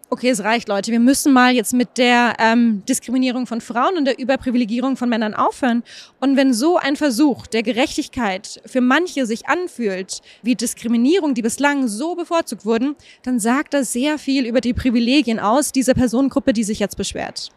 okay, 0.09 0.29
es 0.29 0.43
reicht, 0.43 0.69
Leute, 0.69 0.91
wir 0.91 0.99
müssen 0.99 1.33
mal 1.33 1.53
jetzt 1.53 1.73
mit 1.73 1.97
der 1.97 2.35
ähm, 2.39 2.83
Diskriminierung 2.87 3.45
von 3.45 3.59
Frauen 3.59 3.97
und 3.97 4.05
der 4.05 4.17
Überprivilegierung 4.19 4.95
von 4.95 5.09
Männern 5.09 5.33
aufhören. 5.33 5.83
Und 6.19 6.37
wenn 6.37 6.53
so 6.53 6.77
ein 6.77 6.95
Versuch 6.95 7.45
der 7.47 7.63
Gerechtigkeit 7.63 8.61
für 8.65 8.81
manche 8.81 9.25
sich 9.25 9.47
anfühlt, 9.47 10.21
wie 10.43 10.55
Diskriminierung, 10.55 11.33
die 11.33 11.41
bislang 11.41 11.87
so 11.87 12.15
bevorzugt 12.15 12.65
wurden, 12.65 12.95
dann 13.23 13.39
sagt 13.39 13.73
das 13.73 13.91
sehr 13.91 14.17
viel 14.17 14.45
über 14.45 14.61
die 14.61 14.73
Privilegien 14.73 15.39
aus 15.39 15.71
dieser 15.71 15.93
Personengruppe, 15.93 16.53
die 16.53 16.63
sich 16.63 16.79
jetzt 16.79 16.97
beschwert 16.97 17.51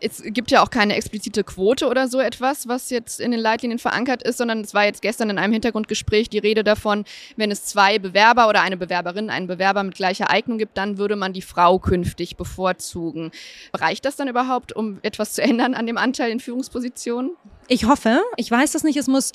es 0.00 0.22
gibt 0.22 0.50
ja 0.50 0.62
auch 0.62 0.70
keine 0.70 0.96
explizite 0.96 1.44
Quote 1.44 1.88
oder 1.88 2.08
so 2.08 2.20
etwas, 2.20 2.68
was 2.68 2.90
jetzt 2.90 3.20
in 3.20 3.30
den 3.30 3.40
Leitlinien 3.40 3.78
verankert 3.78 4.22
ist, 4.22 4.38
sondern 4.38 4.60
es 4.60 4.74
war 4.74 4.84
jetzt 4.84 5.02
gestern 5.02 5.30
in 5.30 5.38
einem 5.38 5.52
Hintergrundgespräch 5.52 6.28
die 6.28 6.38
Rede 6.38 6.64
davon, 6.64 7.04
wenn 7.36 7.50
es 7.50 7.64
zwei 7.64 7.98
Bewerber 7.98 8.48
oder 8.48 8.62
eine 8.62 8.76
Bewerberin, 8.76 9.30
einen 9.30 9.46
Bewerber 9.46 9.82
mit 9.82 9.94
gleicher 9.94 10.30
Eignung 10.30 10.58
gibt, 10.58 10.76
dann 10.76 10.98
würde 10.98 11.16
man 11.16 11.32
die 11.32 11.42
Frau 11.42 11.78
künftig 11.78 12.36
bevorzugen. 12.36 13.30
Reicht 13.72 14.04
das 14.04 14.16
dann 14.16 14.28
überhaupt, 14.28 14.74
um 14.74 14.98
etwas 15.02 15.32
zu 15.32 15.42
ändern 15.42 15.74
an 15.74 15.86
dem 15.86 15.96
Anteil 15.96 16.30
in 16.30 16.40
Führungspositionen? 16.40 17.32
Ich 17.68 17.86
hoffe. 17.86 18.20
Ich 18.36 18.50
weiß 18.50 18.72
das 18.72 18.84
nicht. 18.84 18.96
Es 18.96 19.06
muss 19.06 19.32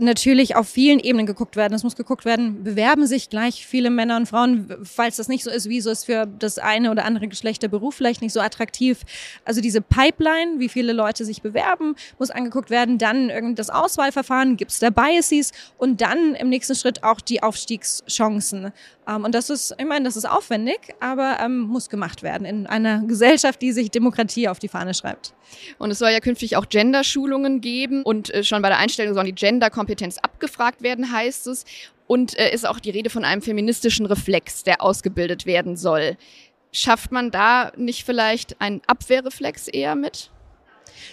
natürlich 0.00 0.56
auf 0.56 0.68
vielen 0.68 0.98
Ebenen 0.98 1.26
geguckt 1.26 1.56
werden. 1.56 1.74
Es 1.74 1.82
muss 1.82 1.96
geguckt 1.96 2.24
werden, 2.24 2.64
bewerben 2.64 3.06
sich 3.06 3.30
gleich 3.30 3.66
viele 3.66 3.90
Männer 3.90 4.16
und 4.16 4.26
Frauen, 4.26 4.68
falls 4.82 5.16
das 5.16 5.28
nicht 5.28 5.44
so 5.44 5.50
ist, 5.50 5.68
wieso 5.68 5.90
ist 5.90 6.04
für 6.04 6.26
das 6.26 6.58
eine 6.58 6.90
oder 6.90 7.04
andere 7.04 7.28
Geschlecht 7.28 7.62
der 7.62 7.68
Beruf 7.68 7.94
vielleicht 7.94 8.22
nicht 8.22 8.32
so 8.32 8.40
attraktiv. 8.40 9.00
Also 9.44 9.60
diese 9.60 9.80
Pipeline, 9.80 10.58
wie 10.58 10.68
viele 10.68 10.92
Leute 10.92 11.24
sich 11.24 11.42
bewerben, 11.42 11.94
muss 12.18 12.30
angeguckt 12.30 12.70
werden. 12.70 12.98
Dann 12.98 13.54
das 13.54 13.70
Auswahlverfahren, 13.70 14.56
gibt 14.56 14.70
es 14.70 14.78
da 14.78 14.90
Biases 14.90 15.52
und 15.78 16.00
dann 16.00 16.34
im 16.34 16.48
nächsten 16.48 16.74
Schritt 16.74 17.02
auch 17.04 17.20
die 17.20 17.42
Aufstiegschancen. 17.42 18.72
Ähm, 19.10 19.24
und 19.24 19.34
das 19.34 19.50
ist, 19.50 19.74
ich 19.78 19.86
meine, 19.86 20.04
das 20.04 20.16
ist 20.16 20.28
aufwendig, 20.28 20.94
aber 21.00 21.38
ähm, 21.40 21.60
muss 21.60 21.88
gemacht 21.88 22.22
werden 22.22 22.46
in 22.46 22.66
einer 22.66 23.02
Gesellschaft, 23.06 23.60
die 23.62 23.72
sich 23.72 23.90
Demokratie 23.90 24.48
auf 24.48 24.58
die 24.58 24.68
Fahne 24.68 24.94
schreibt. 24.94 25.34
Und 25.78 25.90
es 25.90 25.98
soll 25.98 26.10
ja 26.10 26.20
künftig 26.20 26.56
auch 26.56 26.68
Gender-Schulungen 26.68 27.60
geben 27.60 28.02
und 28.02 28.32
äh, 28.32 28.44
schon 28.44 28.62
bei 28.62 28.68
der 28.68 28.78
Einstellung 28.78 29.14
sollen 29.14 29.26
die 29.26 29.34
Gender-Kompetenz 29.90 30.18
abgefragt 30.18 30.82
werden, 30.82 31.12
heißt 31.12 31.46
es. 31.48 31.64
Und 32.06 32.38
äh, 32.38 32.52
ist 32.52 32.66
auch 32.66 32.80
die 32.80 32.90
Rede 32.90 33.10
von 33.10 33.24
einem 33.24 33.42
feministischen 33.42 34.06
Reflex, 34.06 34.64
der 34.64 34.82
ausgebildet 34.82 35.46
werden 35.46 35.76
soll. 35.76 36.16
Schafft 36.72 37.12
man 37.12 37.30
da 37.30 37.72
nicht 37.76 38.04
vielleicht 38.04 38.60
einen 38.60 38.80
Abwehrreflex 38.86 39.68
eher 39.68 39.94
mit? 39.94 40.30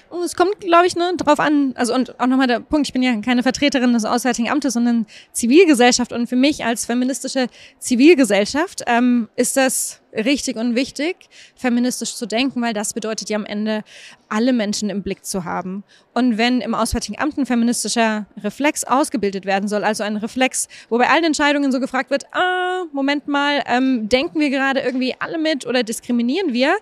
Und 0.09 0.23
es 0.23 0.35
kommt, 0.35 0.59
glaube 0.61 0.87
ich, 0.87 0.95
ne, 0.95 1.13
drauf 1.17 1.39
an, 1.39 1.73
also 1.75 1.93
und 1.93 2.19
auch 2.19 2.27
nochmal 2.27 2.47
der 2.47 2.59
Punkt, 2.59 2.87
ich 2.87 2.93
bin 2.93 3.01
ja 3.01 3.15
keine 3.21 3.43
Vertreterin 3.43 3.93
des 3.93 4.05
Auswärtigen 4.05 4.49
Amtes, 4.49 4.73
sondern 4.73 5.05
Zivilgesellschaft. 5.31 6.11
Und 6.13 6.27
für 6.27 6.35
mich 6.35 6.65
als 6.65 6.85
feministische 6.85 7.47
Zivilgesellschaft 7.79 8.83
ähm, 8.87 9.29
ist 9.35 9.57
das 9.57 10.01
richtig 10.17 10.55
und 10.57 10.75
wichtig, 10.75 11.15
feministisch 11.55 12.15
zu 12.15 12.25
denken, 12.25 12.61
weil 12.61 12.73
das 12.73 12.93
bedeutet 12.93 13.29
ja 13.29 13.37
am 13.37 13.45
Ende, 13.45 13.83
alle 14.29 14.51
Menschen 14.53 14.89
im 14.89 15.03
Blick 15.03 15.23
zu 15.23 15.45
haben. 15.45 15.83
Und 16.13 16.37
wenn 16.37 16.61
im 16.61 16.73
Auswärtigen 16.73 17.19
Amt 17.19 17.37
ein 17.37 17.45
feministischer 17.45 18.25
Reflex 18.43 18.83
ausgebildet 18.83 19.45
werden 19.45 19.69
soll, 19.69 19.83
also 19.83 20.03
ein 20.03 20.17
Reflex, 20.17 20.67
wo 20.89 20.97
bei 20.97 21.09
allen 21.09 21.23
Entscheidungen 21.23 21.71
so 21.71 21.79
gefragt 21.79 22.09
wird, 22.09 22.25
ah, 22.33 22.85
Moment 22.91 23.27
mal, 23.27 23.63
ähm, 23.67 24.09
denken 24.09 24.39
wir 24.39 24.49
gerade 24.49 24.81
irgendwie 24.81 25.15
alle 25.19 25.37
mit 25.37 25.65
oder 25.65 25.83
diskriminieren 25.83 26.53
wir, 26.53 26.75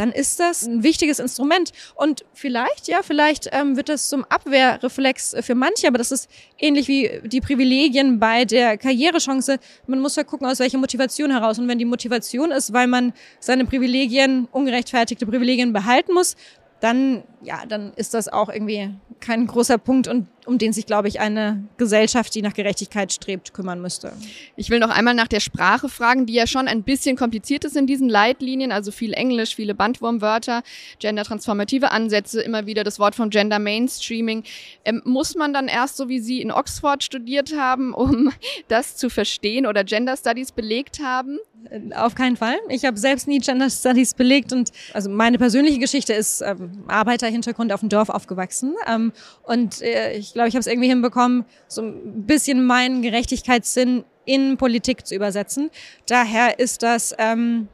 dann 0.00 0.12
ist 0.12 0.40
das 0.40 0.62
ein 0.62 0.82
wichtiges 0.82 1.18
Instrument. 1.18 1.72
Und 1.94 2.24
vielleicht, 2.32 2.88
ja, 2.88 3.02
vielleicht 3.02 3.50
ähm, 3.52 3.76
wird 3.76 3.90
das 3.90 4.08
zum 4.08 4.24
Abwehrreflex 4.24 5.36
für 5.42 5.54
manche, 5.54 5.86
aber 5.86 5.98
das 5.98 6.10
ist 6.10 6.30
ähnlich 6.58 6.88
wie 6.88 7.20
die 7.24 7.42
Privilegien 7.42 8.18
bei 8.18 8.46
der 8.46 8.78
Karrierechance. 8.78 9.58
Man 9.86 10.00
muss 10.00 10.16
ja 10.16 10.24
gucken, 10.24 10.46
aus 10.46 10.58
welcher 10.58 10.78
Motivation 10.78 11.30
heraus. 11.30 11.58
Und 11.58 11.68
wenn 11.68 11.78
die 11.78 11.84
Motivation 11.84 12.50
ist, 12.50 12.72
weil 12.72 12.86
man 12.86 13.12
seine 13.40 13.66
Privilegien, 13.66 14.48
ungerechtfertigte 14.52 15.26
Privilegien 15.26 15.74
behalten 15.74 16.14
muss, 16.14 16.34
dann, 16.80 17.22
ja, 17.42 17.64
dann 17.66 17.92
ist 17.94 18.14
das 18.14 18.28
auch 18.28 18.48
irgendwie 18.48 18.90
kein 19.20 19.46
großer 19.46 19.78
Punkt 19.78 20.08
und 20.08 20.26
um 20.46 20.58
den 20.58 20.72
sich, 20.72 20.86
glaube 20.86 21.08
ich, 21.08 21.20
eine 21.20 21.62
Gesellschaft, 21.76 22.34
die 22.34 22.42
nach 22.42 22.54
Gerechtigkeit 22.54 23.12
strebt, 23.12 23.52
kümmern 23.52 23.80
müsste. 23.80 24.12
Ich 24.56 24.70
will 24.70 24.78
noch 24.78 24.88
einmal 24.88 25.14
nach 25.14 25.28
der 25.28 25.40
Sprache 25.40 25.88
fragen, 25.88 26.26
die 26.26 26.32
ja 26.32 26.46
schon 26.46 26.66
ein 26.66 26.82
bisschen 26.82 27.16
kompliziert 27.16 27.64
ist 27.64 27.76
in 27.76 27.86
diesen 27.86 28.08
Leitlinien, 28.08 28.72
also 28.72 28.90
viel 28.90 29.12
Englisch, 29.12 29.54
viele 29.54 29.74
Bandwurmwörter, 29.74 30.62
gendertransformative 30.98 31.90
Ansätze, 31.90 32.40
immer 32.40 32.66
wieder 32.66 32.82
das 32.82 32.98
Wort 32.98 33.14
von 33.14 33.30
Gender 33.30 33.58
Mainstreaming. 33.58 34.44
Ähm, 34.84 35.02
muss 35.04 35.34
man 35.36 35.52
dann 35.52 35.68
erst 35.68 35.98
so 35.98 36.08
wie 36.08 36.18
Sie 36.18 36.40
in 36.40 36.50
Oxford 36.50 37.04
studiert 37.04 37.54
haben, 37.56 37.92
um 37.94 38.32
das 38.68 38.96
zu 38.96 39.10
verstehen 39.10 39.66
oder 39.66 39.84
Gender 39.84 40.16
Studies 40.16 40.52
belegt 40.52 41.00
haben? 41.00 41.38
Äh, 41.68 41.94
auf 41.94 42.14
keinen 42.14 42.36
Fall. 42.36 42.56
Ich 42.68 42.84
habe 42.84 42.98
selbst 42.98 43.28
nie 43.28 43.38
Gender 43.38 43.70
Studies 43.70 44.14
belegt 44.14 44.52
und 44.52 44.70
also 44.94 45.10
meine 45.10 45.38
persönliche 45.38 45.78
Geschichte 45.78 46.12
ist 46.12 46.40
ähm, 46.40 46.84
Arbeiterhintergrund 46.88 47.72
auf 47.72 47.80
dem 47.80 47.88
Dorf 47.88 48.08
aufgewachsen 48.08 48.74
ähm, 48.88 49.12
und 49.42 49.82
äh, 49.82 50.12
ich 50.12 50.32
glaube, 50.32 50.48
ich 50.48 50.54
habe 50.54 50.60
es 50.60 50.66
irgendwie 50.66 50.88
hinbekommen, 50.88 51.44
so 51.68 51.82
ein 51.82 52.26
bisschen 52.26 52.64
meinen 52.64 53.02
Gerechtigkeitssinn 53.02 54.04
in 54.24 54.56
Politik 54.56 55.06
zu 55.06 55.14
übersetzen. 55.14 55.70
Daher 56.06 56.58
ist 56.58 56.82
das 56.82 57.14
ähm, 57.18 57.68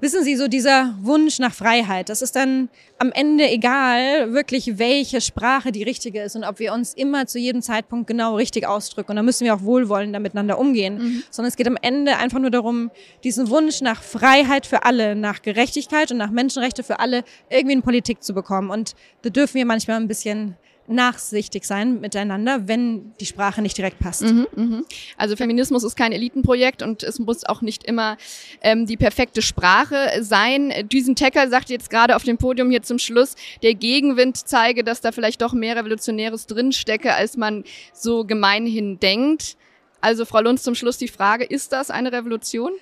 wissen 0.00 0.24
Sie, 0.24 0.36
so 0.36 0.48
dieser 0.48 0.94
Wunsch 1.00 1.38
nach 1.38 1.54
Freiheit, 1.54 2.08
das 2.08 2.22
ist 2.22 2.36
dann 2.36 2.68
am 2.98 3.12
Ende 3.12 3.50
egal, 3.50 4.32
wirklich 4.32 4.78
welche 4.78 5.20
Sprache 5.20 5.72
die 5.72 5.82
richtige 5.82 6.22
ist 6.22 6.36
und 6.36 6.44
ob 6.44 6.58
wir 6.58 6.72
uns 6.72 6.94
immer 6.94 7.26
zu 7.26 7.38
jedem 7.38 7.62
Zeitpunkt 7.62 8.06
genau 8.06 8.36
richtig 8.36 8.66
ausdrücken. 8.66 9.12
Und 9.12 9.16
da 9.16 9.22
müssen 9.22 9.44
wir 9.44 9.54
auch 9.54 9.62
wohlwollend 9.62 10.18
miteinander 10.20 10.58
umgehen. 10.58 10.98
Mhm. 10.98 11.22
Sondern 11.30 11.48
es 11.48 11.56
geht 11.56 11.66
am 11.66 11.78
Ende 11.80 12.16
einfach 12.16 12.38
nur 12.38 12.50
darum, 12.50 12.90
diesen 13.24 13.50
Wunsch 13.50 13.80
nach 13.80 14.02
Freiheit 14.02 14.66
für 14.66 14.84
alle, 14.84 15.14
nach 15.14 15.42
Gerechtigkeit 15.42 16.10
und 16.10 16.18
nach 16.18 16.30
Menschenrechte 16.30 16.82
für 16.82 17.00
alle 17.00 17.24
irgendwie 17.50 17.74
in 17.74 17.82
Politik 17.82 18.22
zu 18.22 18.34
bekommen. 18.34 18.70
Und 18.70 18.94
da 19.22 19.30
dürfen 19.30 19.54
wir 19.54 19.66
manchmal 19.66 19.96
ein 19.96 20.08
bisschen 20.08 20.56
nachsichtig 20.88 21.64
sein 21.64 22.00
miteinander, 22.00 22.68
wenn 22.68 23.12
die 23.20 23.26
Sprache 23.26 23.62
nicht 23.62 23.76
direkt 23.76 23.98
passt. 23.98 24.22
Mhm, 24.22 24.46
mh. 24.54 24.82
Also 25.16 25.36
Feminismus 25.36 25.84
ist 25.84 25.96
kein 25.96 26.12
Elitenprojekt 26.12 26.82
und 26.82 27.02
es 27.02 27.18
muss 27.18 27.44
auch 27.44 27.62
nicht 27.62 27.84
immer 27.84 28.16
ähm, 28.60 28.86
die 28.86 28.96
perfekte 28.96 29.42
Sprache 29.42 30.10
sein. 30.20 30.72
Düsen 30.90 31.16
Tecker 31.16 31.48
sagt 31.48 31.70
jetzt 31.70 31.90
gerade 31.90 32.16
auf 32.16 32.24
dem 32.24 32.38
Podium 32.38 32.70
hier 32.70 32.82
zum 32.82 32.98
Schluss, 32.98 33.34
der 33.62 33.74
Gegenwind 33.74 34.36
zeige, 34.36 34.84
dass 34.84 35.00
da 35.00 35.12
vielleicht 35.12 35.42
doch 35.42 35.52
mehr 35.52 35.76
Revolutionäres 35.76 36.46
drinstecke, 36.46 37.14
als 37.14 37.36
man 37.36 37.64
so 37.92 38.24
gemeinhin 38.24 38.98
denkt. 39.00 39.56
Also 40.00 40.24
Frau 40.24 40.40
Lunz 40.40 40.62
zum 40.62 40.74
Schluss 40.74 40.98
die 40.98 41.08
Frage, 41.08 41.44
ist 41.44 41.72
das 41.72 41.90
eine 41.90 42.12
Revolution? 42.12 42.72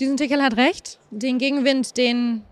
Düsen 0.00 0.16
Tecker 0.16 0.42
hat 0.42 0.56
recht. 0.56 0.98
Den 1.10 1.38
Gegenwind, 1.38 1.96
den 1.96 2.42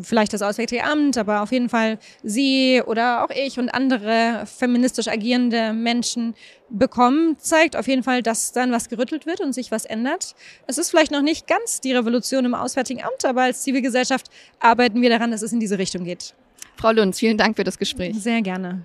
vielleicht 0.00 0.32
das 0.32 0.42
Auswärtige 0.42 0.84
Amt, 0.84 1.18
aber 1.18 1.42
auf 1.42 1.52
jeden 1.52 1.68
Fall 1.68 1.98
Sie 2.22 2.82
oder 2.86 3.24
auch 3.24 3.30
ich 3.30 3.58
und 3.58 3.68
andere 3.70 4.44
feministisch 4.46 5.08
agierende 5.08 5.72
Menschen 5.72 6.34
bekommen, 6.70 7.36
zeigt 7.38 7.76
auf 7.76 7.88
jeden 7.88 8.02
Fall, 8.02 8.22
dass 8.22 8.52
dann 8.52 8.72
was 8.72 8.88
gerüttelt 8.88 9.26
wird 9.26 9.40
und 9.40 9.52
sich 9.52 9.70
was 9.70 9.84
ändert. 9.84 10.34
Es 10.66 10.78
ist 10.78 10.90
vielleicht 10.90 11.12
noch 11.12 11.22
nicht 11.22 11.46
ganz 11.46 11.80
die 11.80 11.92
Revolution 11.92 12.44
im 12.44 12.54
Auswärtigen 12.54 13.02
Amt, 13.02 13.24
aber 13.24 13.42
als 13.42 13.62
Zivilgesellschaft 13.62 14.28
arbeiten 14.60 15.02
wir 15.02 15.10
daran, 15.10 15.30
dass 15.30 15.42
es 15.42 15.52
in 15.52 15.60
diese 15.60 15.78
Richtung 15.78 16.04
geht. 16.04 16.34
Frau 16.76 16.92
Lunz, 16.92 17.18
vielen 17.18 17.36
Dank 17.36 17.56
für 17.56 17.64
das 17.64 17.78
Gespräch. 17.78 18.16
Sehr 18.18 18.42
gerne. 18.42 18.84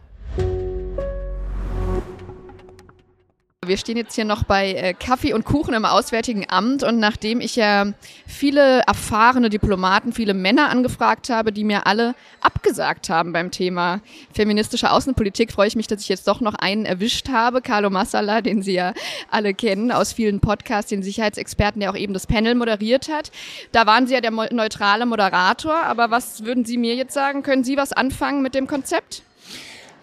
Wir 3.67 3.77
stehen 3.77 3.97
jetzt 3.97 4.15
hier 4.15 4.24
noch 4.24 4.43
bei 4.43 4.74
äh, 4.74 4.93
Kaffee 4.93 5.33
und 5.33 5.43
Kuchen 5.43 5.74
im 5.74 5.83
Auswärtigen 5.83 6.45
Amt 6.50 6.83
und 6.83 7.00
nachdem 7.00 7.41
ich 7.41 7.57
ja 7.57 7.88
viele 8.25 8.79
erfahrene 8.88 9.50
Diplomaten, 9.50 10.13
viele 10.13 10.33
Männer 10.33 10.69
angefragt 10.69 11.29
habe, 11.29 11.51
die 11.51 11.65
mir 11.65 11.86
alle 11.86 12.15
abgesagt 12.39 13.09
haben 13.09 13.33
beim 13.33 13.51
Thema 13.51 14.00
feministische 14.33 14.89
Außenpolitik, 14.91 15.51
freue 15.51 15.67
ich 15.67 15.75
mich, 15.75 15.88
dass 15.88 16.01
ich 16.01 16.07
jetzt 16.07 16.27
doch 16.29 16.39
noch 16.39 16.53
einen 16.53 16.86
erwischt 16.86 17.27
habe, 17.27 17.62
Carlo 17.62 17.89
Massala, 17.89 18.41
den 18.41 18.62
Sie 18.62 18.74
ja 18.74 18.93
alle 19.29 19.53
kennen 19.53 19.91
aus 19.91 20.13
vielen 20.13 20.39
Podcasts, 20.39 20.89
den 20.89 21.03
Sicherheitsexperten, 21.03 21.81
der 21.81 21.91
auch 21.91 21.97
eben 21.97 22.13
das 22.13 22.25
Panel 22.25 22.55
moderiert 22.55 23.09
hat. 23.09 23.31
Da 23.74 23.86
waren 23.86 24.07
Sie 24.07 24.13
ja 24.13 24.21
der 24.21 24.31
neutrale 24.31 25.05
Moderator, 25.05 25.75
aber 25.83 26.09
was 26.09 26.45
würden 26.45 26.63
Sie 26.63 26.77
mir 26.77 26.95
jetzt 26.95 27.13
sagen? 27.13 27.43
Können 27.43 27.65
Sie 27.65 27.75
was 27.75 27.91
anfangen 27.91 28.41
mit 28.41 28.55
dem 28.55 28.67
Konzept? 28.67 29.24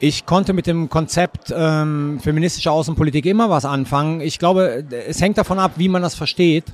Ich 0.06 0.26
konnte 0.26 0.52
mit 0.52 0.66
dem 0.66 0.90
Konzept 0.90 1.50
ähm, 1.56 2.20
feministische 2.22 2.70
Außenpolitik 2.70 3.24
immer 3.24 3.48
was 3.48 3.64
anfangen. 3.64 4.20
Ich 4.20 4.38
glaube, 4.38 4.84
es 5.08 5.18
hängt 5.22 5.38
davon 5.38 5.58
ab, 5.58 5.72
wie 5.76 5.88
man 5.88 6.02
das 6.02 6.14
versteht. 6.14 6.64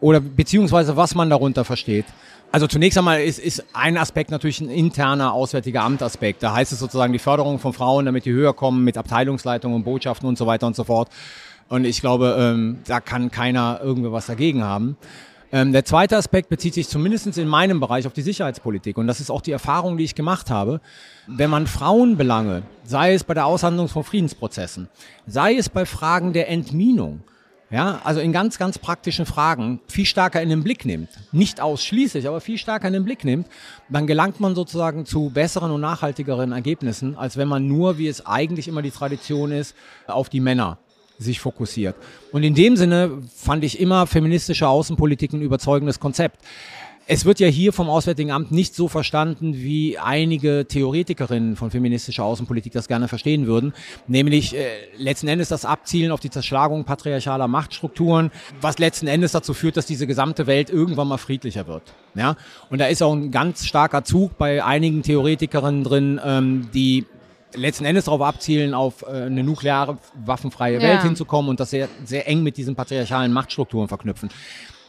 oder 0.00 0.20
beziehungsweise 0.20 0.96
was 0.96 1.16
man 1.16 1.28
darunter 1.28 1.64
versteht. 1.64 2.04
Also 2.52 2.68
zunächst 2.68 2.96
einmal 2.96 3.20
ist, 3.20 3.40
ist 3.40 3.64
ein 3.72 3.96
Aspekt 3.96 4.30
natürlich 4.30 4.60
ein 4.60 4.70
interner 4.70 5.32
auswärtiger 5.32 5.82
Amtaspekt. 5.82 6.44
Da 6.44 6.54
heißt 6.54 6.72
es 6.72 6.78
sozusagen 6.78 7.12
die 7.12 7.18
Förderung 7.18 7.58
von 7.58 7.72
Frauen, 7.72 8.06
damit 8.06 8.26
die 8.26 8.32
höher 8.32 8.54
kommen 8.54 8.84
mit 8.84 8.96
Abteilungsleitungen 8.96 9.78
und 9.78 9.82
Botschaften 9.82 10.28
und 10.28 10.38
so 10.38 10.46
weiter 10.46 10.68
und 10.68 10.76
so 10.76 10.84
fort. 10.84 11.08
Und 11.68 11.84
ich 11.84 12.00
glaube, 12.00 12.36
ähm, 12.38 12.78
da 12.86 13.00
kann 13.00 13.32
keiner 13.32 13.80
irgendwie 13.82 14.12
was 14.12 14.26
dagegen 14.26 14.62
haben. 14.62 14.96
Ähm, 15.54 15.72
der 15.72 15.84
zweite 15.84 16.16
Aspekt 16.16 16.48
bezieht 16.48 16.72
sich 16.72 16.88
zumindest 16.88 17.36
in 17.36 17.46
meinem 17.46 17.78
Bereich 17.78 18.06
auf 18.06 18.14
die 18.14 18.22
Sicherheitspolitik. 18.22 18.96
Und 18.96 19.06
das 19.06 19.20
ist 19.20 19.30
auch 19.30 19.42
die 19.42 19.52
Erfahrung, 19.52 19.98
die 19.98 20.04
ich 20.04 20.14
gemacht 20.14 20.48
habe. 20.48 20.80
Wenn 21.26 21.50
man 21.50 21.66
Frauenbelange, 21.66 22.62
sei 22.84 23.12
es 23.12 23.22
bei 23.22 23.34
der 23.34 23.44
Aushandlung 23.44 23.88
von 23.88 24.02
Friedensprozessen, 24.02 24.88
sei 25.26 25.54
es 25.54 25.68
bei 25.68 25.84
Fragen 25.84 26.32
der 26.32 26.48
Entminung, 26.48 27.20
ja, 27.70 28.00
also 28.04 28.20
in 28.20 28.32
ganz, 28.32 28.58
ganz 28.58 28.78
praktischen 28.78 29.24
Fragen 29.24 29.80
viel 29.88 30.04
stärker 30.04 30.42
in 30.42 30.50
den 30.50 30.62
Blick 30.62 30.84
nimmt, 30.84 31.08
nicht 31.32 31.60
ausschließlich, 31.60 32.28
aber 32.28 32.42
viel 32.42 32.58
stärker 32.58 32.86
in 32.86 32.92
den 32.92 33.04
Blick 33.04 33.24
nimmt, 33.24 33.46
dann 33.88 34.06
gelangt 34.06 34.40
man 34.40 34.54
sozusagen 34.54 35.06
zu 35.06 35.30
besseren 35.30 35.70
und 35.70 35.80
nachhaltigeren 35.80 36.52
Ergebnissen, 36.52 37.16
als 37.16 37.38
wenn 37.38 37.48
man 37.48 37.66
nur, 37.66 37.96
wie 37.96 38.08
es 38.08 38.26
eigentlich 38.26 38.68
immer 38.68 38.82
die 38.82 38.90
Tradition 38.90 39.52
ist, 39.52 39.74
auf 40.06 40.28
die 40.28 40.40
Männer 40.40 40.78
sich 41.22 41.40
fokussiert. 41.40 41.96
Und 42.32 42.42
in 42.42 42.54
dem 42.54 42.76
Sinne 42.76 43.22
fand 43.34 43.64
ich 43.64 43.80
immer 43.80 44.06
feministische 44.06 44.68
Außenpolitik 44.68 45.32
ein 45.32 45.42
überzeugendes 45.42 46.00
Konzept. 46.00 46.38
Es 47.08 47.24
wird 47.24 47.40
ja 47.40 47.48
hier 47.48 47.72
vom 47.72 47.90
Auswärtigen 47.90 48.30
Amt 48.30 48.52
nicht 48.52 48.76
so 48.76 48.86
verstanden, 48.86 49.54
wie 49.56 49.98
einige 49.98 50.66
Theoretikerinnen 50.68 51.56
von 51.56 51.70
feministischer 51.70 52.24
Außenpolitik 52.24 52.72
das 52.72 52.86
gerne 52.86 53.08
verstehen 53.08 53.46
würden, 53.46 53.72
nämlich 54.06 54.54
äh, 54.54 54.66
letzten 54.96 55.26
Endes 55.26 55.48
das 55.48 55.64
Abzielen 55.64 56.12
auf 56.12 56.20
die 56.20 56.30
Zerschlagung 56.30 56.84
patriarchaler 56.84 57.48
Machtstrukturen, 57.48 58.30
was 58.60 58.78
letzten 58.78 59.08
Endes 59.08 59.32
dazu 59.32 59.52
führt, 59.52 59.76
dass 59.76 59.86
diese 59.86 60.06
gesamte 60.06 60.46
Welt 60.46 60.70
irgendwann 60.70 61.08
mal 61.08 61.18
friedlicher 61.18 61.66
wird. 61.66 61.82
Ja? 62.14 62.36
Und 62.70 62.80
da 62.80 62.86
ist 62.86 63.02
auch 63.02 63.12
ein 63.12 63.32
ganz 63.32 63.66
starker 63.66 64.04
Zug 64.04 64.38
bei 64.38 64.64
einigen 64.64 65.02
Theoretikerinnen 65.02 65.82
drin, 65.82 66.20
ähm, 66.24 66.68
die 66.72 67.06
letzten 67.54 67.84
Endes 67.84 68.06
darauf 68.06 68.22
abzielen, 68.22 68.74
auf 68.74 69.02
äh, 69.02 69.24
eine 69.24 69.42
nukleare 69.42 69.98
waffenfreie 70.24 70.80
Welt 70.80 71.00
ja. 71.00 71.02
hinzukommen 71.02 71.50
und 71.50 71.60
das 71.60 71.70
sehr, 71.70 71.88
sehr 72.04 72.28
eng 72.28 72.42
mit 72.42 72.56
diesen 72.56 72.74
patriarchalen 72.74 73.32
Machtstrukturen 73.32 73.88
verknüpfen. 73.88 74.30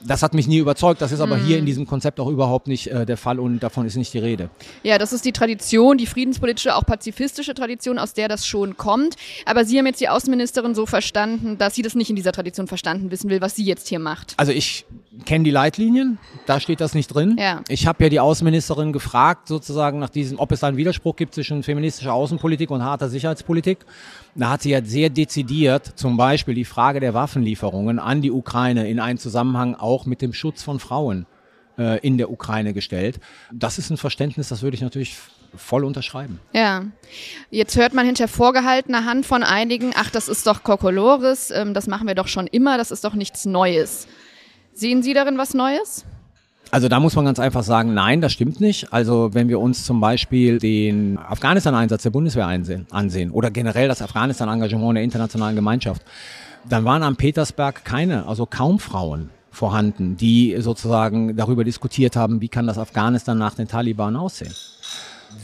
Das 0.06 0.24
hat 0.24 0.34
mich 0.34 0.48
nie 0.48 0.58
überzeugt. 0.58 1.02
Das 1.02 1.12
ist 1.12 1.20
aber 1.20 1.38
mhm. 1.38 1.46
hier 1.46 1.58
in 1.58 1.66
diesem 1.66 1.88
Konzept 1.88 2.20
auch 2.20 2.28
überhaupt 2.28 2.68
nicht 2.68 2.88
äh, 2.88 3.06
der 3.06 3.18
Fall 3.18 3.40
und 3.40 3.60
davon 3.60 3.86
ist 3.86 3.96
nicht 3.96 4.14
die 4.14 4.20
Rede. 4.20 4.50
Ja, 4.84 4.98
das 4.98 5.14
ist 5.14 5.26
die 5.26 5.32
Tradition, 5.32 5.98
die 5.98 6.06
friedenspolitische, 6.06 6.76
auch 6.76 6.86
pazifistische 6.86 7.54
Tradition, 7.54 7.98
aus 7.98 8.14
der 8.14 8.28
das 8.28 8.46
schon 8.46 8.78
kommt. 8.78 9.16
Aber 9.46 9.66
Sie 9.66 9.78
haben 9.78 9.86
jetzt 9.86 10.02
die 10.02 10.10
Außenministerin 10.10 10.76
so 10.76 10.86
verstanden, 10.86 11.58
dass 11.58 11.76
sie 11.76 11.82
das 11.82 11.96
nicht 11.96 12.10
in 12.10 12.16
dieser 12.16 12.32
Tradition 12.32 12.68
verstanden 12.68 13.12
wissen 13.12 13.30
will, 13.30 13.42
was 13.42 13.56
sie 13.56 13.64
jetzt 13.64 13.88
hier 13.88 14.00
macht. 14.00 14.34
Also 14.38 14.52
ich 14.52 14.86
kenne 15.26 15.44
die 15.44 15.52
Leitlinien, 15.52 16.18
da 16.46 16.60
steht 16.60 16.82
das 16.82 16.94
nicht 16.94 17.08
drin. 17.08 17.38
Ja. 17.40 17.62
Ich 17.68 17.88
habe 17.88 18.04
ja 18.04 18.10
die 18.10 18.20
Außenministerin 18.20 18.94
gefragt, 18.94 19.48
sozusagen 19.48 20.00
nach 20.00 20.10
diesem, 20.10 20.40
ob 20.40 20.52
es 20.52 20.64
einen 20.64 20.78
Widerspruch 20.78 21.16
gibt 21.16 21.34
zwischen 21.34 21.64
feministischer 21.64 22.14
Außenpolitik 22.14 22.72
und 22.72 22.84
harter 22.84 23.10
Sicherheitspolitik. 23.10 23.80
Da 24.36 24.50
hat 24.50 24.64
sie 24.64 24.72
ja 24.72 24.84
sehr 24.84 25.10
dezidiert 25.10 25.86
zum 25.96 26.18
Beispiel 26.18 26.56
die 26.56 26.66
Frage 26.66 27.00
der 27.00 27.14
Waffenlieferungen 27.14 28.00
an 28.00 28.22
die 28.22 28.32
Ukraine 28.32 28.90
in 28.90 29.00
einen 29.00 29.20
Zusammenhang 29.20 29.76
auch 29.76 30.06
mit 30.06 30.22
dem 30.22 30.34
Schutz 30.34 30.64
von 30.64 30.80
Frauen 30.80 31.28
äh, 31.78 32.00
in 32.00 32.18
der 32.18 32.32
Ukraine 32.32 32.74
gestellt. 32.74 33.20
Das 33.52 33.78
ist 33.78 33.92
ein 33.92 33.98
Verständnis, 33.98 34.50
das 34.50 34.64
würde 34.64 34.76
ich 34.76 34.82
natürlich 34.82 35.18
voll 35.56 35.86
unterschreiben. 35.86 36.40
Ja, 36.52 36.86
jetzt 37.52 37.76
hört 37.78 37.94
man 37.94 38.08
hinter 38.08 38.28
vorgehaltener 38.28 39.06
Hand 39.06 39.26
von 39.26 39.44
einigen, 39.44 39.92
ach, 39.96 40.10
das 40.10 40.28
ist 40.28 40.48
doch 40.48 40.64
Kokolores, 40.64 41.52
ähm, 41.52 41.76
das 41.76 41.86
machen 41.86 42.08
wir 42.08 42.16
doch 42.16 42.28
schon 42.28 42.48
immer, 42.48 42.78
das 42.78 42.90
ist 42.90 43.04
doch 43.04 43.14
nichts 43.14 43.46
Neues. 43.46 44.08
Sehen 44.74 45.04
Sie 45.04 45.14
darin 45.14 45.38
was 45.38 45.54
Neues? 45.54 46.06
Also 46.74 46.88
da 46.88 47.00
muss 47.00 47.16
man 47.16 47.26
ganz 47.26 47.38
einfach 47.38 47.62
sagen, 47.62 47.94
nein, 47.94 48.20
das 48.20 48.34
stimmt 48.34 48.60
nicht. 48.60 48.92
Also 48.92 49.30
wenn 49.34 49.48
wir 49.48 49.60
uns 49.60 49.86
zum 49.86 50.02
Beispiel 50.02 50.58
den 50.58 51.20
Afghanistan-Einsatz 51.20 52.02
der 52.02 52.10
Bundeswehr 52.10 52.48
einsehen, 52.48 52.88
ansehen 52.90 53.30
oder 53.30 53.52
generell 53.52 53.88
das 53.88 54.02
Afghanistan-Engagement 54.02 54.96
der 54.96 55.04
internationalen 55.04 55.56
Gemeinschaft, 55.56 56.02
dann 56.68 56.84
waren 56.84 57.04
am 57.04 57.16
Petersberg 57.16 57.86
keine, 57.86 58.28
also 58.28 58.48
kaum 58.48 58.80
Frauen 58.80 59.30
vorhanden, 59.52 60.18
die 60.18 60.56
sozusagen 60.58 61.38
darüber 61.38 61.64
diskutiert 61.64 62.16
haben, 62.16 62.42
wie 62.42 62.50
kann 62.50 62.66
das 62.66 62.80
Afghanistan 62.80 63.38
nach 63.38 63.54
den 63.54 63.68
Taliban 63.68 64.16
aussehen. 64.16 64.56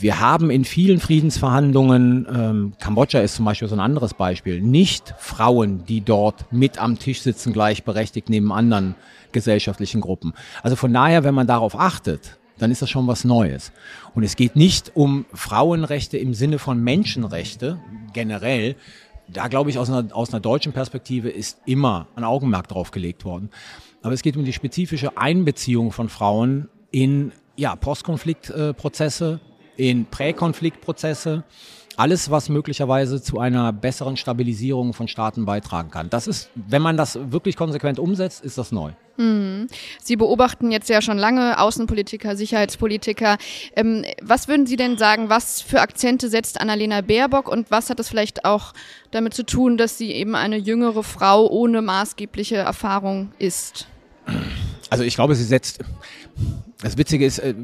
Wir 0.00 0.18
haben 0.18 0.50
in 0.50 0.64
vielen 0.64 0.98
Friedensverhandlungen, 0.98 2.26
ähm, 2.28 2.72
Kambodscha 2.80 3.20
ist 3.20 3.36
zum 3.36 3.44
Beispiel 3.44 3.68
so 3.68 3.76
ein 3.76 3.80
anderes 3.80 4.14
Beispiel, 4.14 4.60
nicht 4.60 5.14
Frauen, 5.18 5.84
die 5.86 6.00
dort 6.00 6.52
mit 6.52 6.82
am 6.82 6.98
Tisch 6.98 7.22
sitzen, 7.22 7.52
gleichberechtigt 7.52 8.28
neben 8.30 8.52
anderen 8.52 8.96
gesellschaftlichen 9.32 10.00
Gruppen. 10.00 10.34
Also 10.62 10.76
von 10.76 10.92
daher, 10.92 11.24
wenn 11.24 11.34
man 11.34 11.46
darauf 11.46 11.78
achtet, 11.78 12.38
dann 12.58 12.70
ist 12.70 12.82
das 12.82 12.90
schon 12.90 13.06
was 13.06 13.24
Neues. 13.24 13.72
Und 14.14 14.22
es 14.22 14.36
geht 14.36 14.54
nicht 14.54 14.92
um 14.94 15.24
Frauenrechte 15.32 16.18
im 16.18 16.34
Sinne 16.34 16.58
von 16.58 16.82
Menschenrechte 16.82 17.80
generell. 18.12 18.76
Da 19.28 19.48
glaube 19.48 19.70
ich, 19.70 19.78
aus 19.78 19.90
einer, 19.90 20.14
aus 20.14 20.30
einer 20.30 20.40
deutschen 20.40 20.72
Perspektive 20.72 21.30
ist 21.30 21.58
immer 21.64 22.06
ein 22.16 22.24
Augenmerk 22.24 22.68
drauf 22.68 22.90
gelegt 22.90 23.24
worden. 23.24 23.50
Aber 24.02 24.12
es 24.12 24.22
geht 24.22 24.36
um 24.36 24.44
die 24.44 24.52
spezifische 24.52 25.16
Einbeziehung 25.16 25.92
von 25.92 26.08
Frauen 26.08 26.68
in 26.90 27.32
ja, 27.56 27.76
Postkonfliktprozesse, 27.76 29.40
in 29.76 30.06
Präkonfliktprozesse 30.06 31.44
alles, 32.00 32.30
was 32.30 32.48
möglicherweise 32.48 33.20
zu 33.20 33.38
einer 33.38 33.74
besseren 33.74 34.16
Stabilisierung 34.16 34.94
von 34.94 35.06
Staaten 35.06 35.44
beitragen 35.44 35.90
kann. 35.90 36.08
Das 36.08 36.26
ist, 36.26 36.48
wenn 36.54 36.80
man 36.80 36.96
das 36.96 37.18
wirklich 37.30 37.56
konsequent 37.56 37.98
umsetzt, 37.98 38.42
ist 38.42 38.56
das 38.56 38.72
neu. 38.72 38.92
Mhm. 39.18 39.66
Sie 40.02 40.16
beobachten 40.16 40.70
jetzt 40.70 40.88
ja 40.88 41.02
schon 41.02 41.18
lange 41.18 41.58
Außenpolitiker, 41.58 42.36
Sicherheitspolitiker. 42.36 43.36
Ähm, 43.76 44.06
was 44.22 44.48
würden 44.48 44.64
Sie 44.66 44.76
denn 44.76 44.96
sagen, 44.96 45.28
was 45.28 45.60
für 45.60 45.82
Akzente 45.82 46.30
setzt 46.30 46.58
Annalena 46.58 47.02
Baerbock 47.02 47.48
und 47.48 47.70
was 47.70 47.90
hat 47.90 48.00
es 48.00 48.08
vielleicht 48.08 48.46
auch 48.46 48.72
damit 49.10 49.34
zu 49.34 49.44
tun, 49.44 49.76
dass 49.76 49.98
sie 49.98 50.10
eben 50.12 50.34
eine 50.34 50.56
jüngere 50.56 51.02
Frau 51.02 51.46
ohne 51.48 51.82
maßgebliche 51.82 52.56
Erfahrung 52.56 53.32
ist? 53.38 53.88
Also 54.88 55.04
ich 55.04 55.16
glaube, 55.16 55.34
sie 55.34 55.44
setzt, 55.44 55.80
das 56.80 56.96
Witzige 56.96 57.26
ist, 57.26 57.40
äh, 57.40 57.54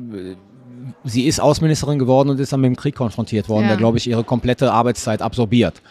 sie 1.04 1.26
ist 1.26 1.40
Außenministerin 1.40 1.98
geworden 1.98 2.30
und 2.30 2.40
ist 2.40 2.52
dann 2.52 2.60
mit 2.60 2.68
dem 2.68 2.76
Krieg 2.76 2.94
konfrontiert 2.94 3.48
worden, 3.48 3.62
ja. 3.62 3.68
der, 3.68 3.76
glaube 3.76 3.98
ich, 3.98 4.08
ihre 4.08 4.24
komplette 4.24 4.72
Arbeitszeit 4.72 5.22
absorbiert. 5.22 5.82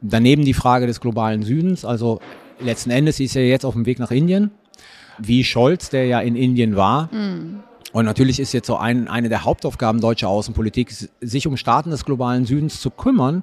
Daneben 0.00 0.44
die 0.44 0.54
Frage 0.54 0.86
des 0.86 1.00
globalen 1.00 1.42
Südens, 1.42 1.84
also 1.84 2.20
letzten 2.60 2.90
Endes 2.90 3.20
ist 3.20 3.32
sie 3.32 3.40
jetzt 3.40 3.64
auf 3.64 3.74
dem 3.74 3.86
Weg 3.86 3.98
nach 3.98 4.10
Indien, 4.10 4.50
wie 5.18 5.44
Scholz, 5.44 5.90
der 5.90 6.06
ja 6.06 6.20
in 6.20 6.36
Indien 6.36 6.76
war. 6.76 7.12
Mhm. 7.12 7.60
Und 7.92 8.04
natürlich 8.04 8.38
ist 8.38 8.52
jetzt 8.52 8.66
so 8.66 8.76
ein, 8.76 9.08
eine 9.08 9.28
der 9.28 9.44
Hauptaufgaben 9.44 10.00
deutscher 10.00 10.28
Außenpolitik, 10.28 10.92
sich 11.20 11.46
um 11.46 11.56
Staaten 11.56 11.90
des 11.90 12.04
globalen 12.04 12.44
Südens 12.44 12.80
zu 12.80 12.90
kümmern, 12.90 13.42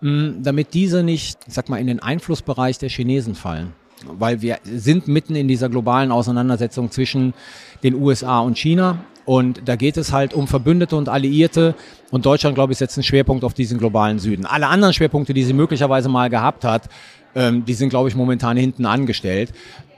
mh, 0.00 0.34
damit 0.42 0.74
diese 0.74 1.02
nicht, 1.02 1.38
ich 1.46 1.54
sag 1.54 1.68
mal, 1.68 1.78
in 1.78 1.86
den 1.86 2.00
Einflussbereich 2.00 2.78
der 2.78 2.90
Chinesen 2.90 3.34
fallen. 3.34 3.72
Weil 4.06 4.42
wir 4.42 4.58
sind 4.64 5.08
mitten 5.08 5.34
in 5.34 5.48
dieser 5.48 5.68
globalen 5.68 6.10
Auseinandersetzung 6.10 6.90
zwischen 6.90 7.34
den 7.82 7.94
USA 7.94 8.40
und 8.40 8.56
China. 8.58 9.04
Und 9.30 9.62
da 9.66 9.76
geht 9.76 9.96
es 9.96 10.12
halt 10.12 10.34
um 10.34 10.48
Verbündete 10.48 10.96
und 10.96 11.08
Alliierte. 11.08 11.76
Und 12.10 12.26
Deutschland, 12.26 12.56
glaube 12.56 12.72
ich, 12.72 12.80
setzt 12.80 12.98
einen 12.98 13.04
Schwerpunkt 13.04 13.44
auf 13.44 13.54
diesen 13.54 13.78
globalen 13.78 14.18
Süden. 14.18 14.44
Alle 14.44 14.66
anderen 14.66 14.92
Schwerpunkte, 14.92 15.34
die 15.34 15.44
sie 15.44 15.52
möglicherweise 15.52 16.08
mal 16.08 16.28
gehabt 16.30 16.64
hat, 16.64 16.88
ähm, 17.36 17.64
die 17.64 17.74
sind, 17.74 17.90
glaube 17.90 18.08
ich, 18.08 18.16
momentan 18.16 18.56
hinten 18.56 18.86
angestellt. 18.86 19.52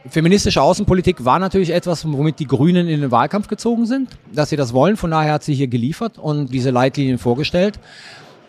Feministische 0.07 0.61
Außenpolitik 0.61 1.25
war 1.25 1.39
natürlich 1.39 1.71
etwas, 1.71 2.05
womit 2.05 2.41
die 2.41 2.47
Grünen 2.47 2.89
in 2.89 3.01
den 3.01 3.11
Wahlkampf 3.11 3.49
gezogen 3.49 3.87
sind, 3.87 4.11
dass 4.35 4.51
sie 4.51 4.57
das 4.57 4.75
wollen. 4.75 4.99
Von 4.99 5.11
daher 5.11 5.33
hat 5.33 5.45
sie 5.45 5.55
hier 5.55 5.69
geliefert 5.69 6.19
und 6.19 6.53
diese 6.53 6.69
Leitlinien 6.69 7.17
vorgestellt. 7.17 7.81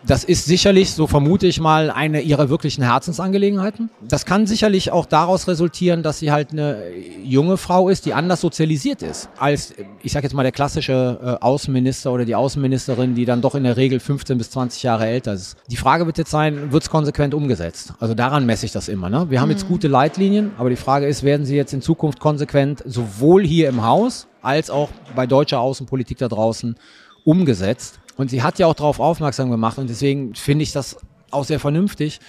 Das 0.06 0.22
ist 0.22 0.44
sicherlich, 0.44 0.92
so 0.92 1.06
vermute 1.06 1.46
ich 1.46 1.60
mal, 1.60 1.90
eine 1.90 2.20
ihrer 2.20 2.50
wirklichen 2.50 2.82
Herzensangelegenheiten. 2.82 3.88
Das 4.06 4.26
kann 4.26 4.46
sicherlich 4.46 4.92
auch 4.92 5.06
daraus 5.06 5.48
resultieren, 5.48 6.02
dass 6.02 6.18
sie 6.18 6.30
halt 6.30 6.52
eine 6.52 6.82
junge 7.22 7.56
Frau 7.56 7.88
ist, 7.88 8.04
die 8.04 8.12
anders 8.12 8.42
sozialisiert 8.42 9.02
ist 9.02 9.30
als, 9.38 9.72
ich 10.02 10.12
sage 10.12 10.26
jetzt 10.26 10.34
mal, 10.34 10.42
der 10.42 10.52
klassische 10.52 11.18
äh, 11.22 11.44
Außenminister 11.44 12.12
oder 12.12 12.26
die 12.26 12.34
Außenministerin, 12.34 13.14
die 13.14 13.24
dann 13.24 13.40
doch 13.40 13.54
in 13.54 13.64
der 13.64 13.78
Regel 13.78 13.98
15 13.98 14.36
bis 14.36 14.50
20 14.50 14.82
Jahre 14.82 15.06
älter 15.06 15.32
ist. 15.32 15.56
Die 15.70 15.76
Frage 15.76 16.04
wird 16.04 16.18
jetzt 16.18 16.30
sein, 16.30 16.70
wird 16.70 16.82
es 16.82 16.90
konsequent 16.90 17.32
umgesetzt? 17.32 17.94
Also 17.98 18.12
daran 18.12 18.44
messe 18.44 18.66
ich 18.66 18.72
das 18.72 18.88
immer. 18.88 19.08
Ne? 19.08 19.30
Wir 19.30 19.40
haben 19.40 19.50
jetzt 19.50 19.64
mhm. 19.64 19.68
gute 19.68 19.88
Leitlinien, 19.88 20.50
aber 20.58 20.68
die 20.68 20.76
Frage 20.76 21.06
ist, 21.06 21.22
werden 21.22 21.46
sie 21.46 21.56
jetzt 21.56 21.72
in 21.72 21.80
Zukunft 21.80 22.20
konsequent 22.20 22.82
sowohl 22.84 23.46
hier 23.46 23.70
im 23.70 23.82
Haus 23.82 24.26
als 24.42 24.68
auch 24.68 24.90
bei 25.16 25.26
deutscher 25.26 25.60
Außenpolitik 25.60 26.18
da 26.18 26.28
draußen 26.28 26.76
umgesetzt? 27.24 28.00
Und 28.16 28.30
sie 28.30 28.42
hat 28.42 28.58
ja 28.58 28.66
auch 28.66 28.74
darauf 28.74 29.00
aufmerksam 29.00 29.50
gemacht 29.50 29.78
und 29.78 29.88
deswegen 29.88 30.34
finde 30.34 30.62
ich 30.62 30.72
das 30.72 30.96
auch 31.30 31.44
sehr 31.44 31.60
vernünftig, 31.60 32.20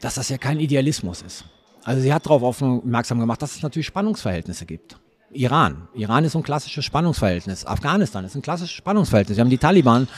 dass 0.00 0.14
das 0.16 0.28
ja 0.28 0.38
kein 0.38 0.60
Idealismus 0.60 1.22
ist. 1.22 1.44
Also 1.84 2.02
sie 2.02 2.12
hat 2.12 2.26
darauf 2.26 2.42
aufmerksam 2.42 3.20
gemacht, 3.20 3.40
dass 3.40 3.56
es 3.56 3.62
natürlich 3.62 3.86
Spannungsverhältnisse 3.86 4.66
gibt. 4.66 4.98
Iran. 5.32 5.88
Iran 5.94 6.24
ist 6.24 6.34
ein 6.34 6.42
klassisches 6.42 6.84
Spannungsverhältnis. 6.84 7.66
Afghanistan 7.66 8.24
ist 8.24 8.34
ein 8.34 8.42
klassisches 8.42 8.74
Spannungsverhältnis. 8.74 9.36
Wir 9.36 9.42
haben 9.42 9.50
die 9.50 9.58
Taliban, 9.58 10.08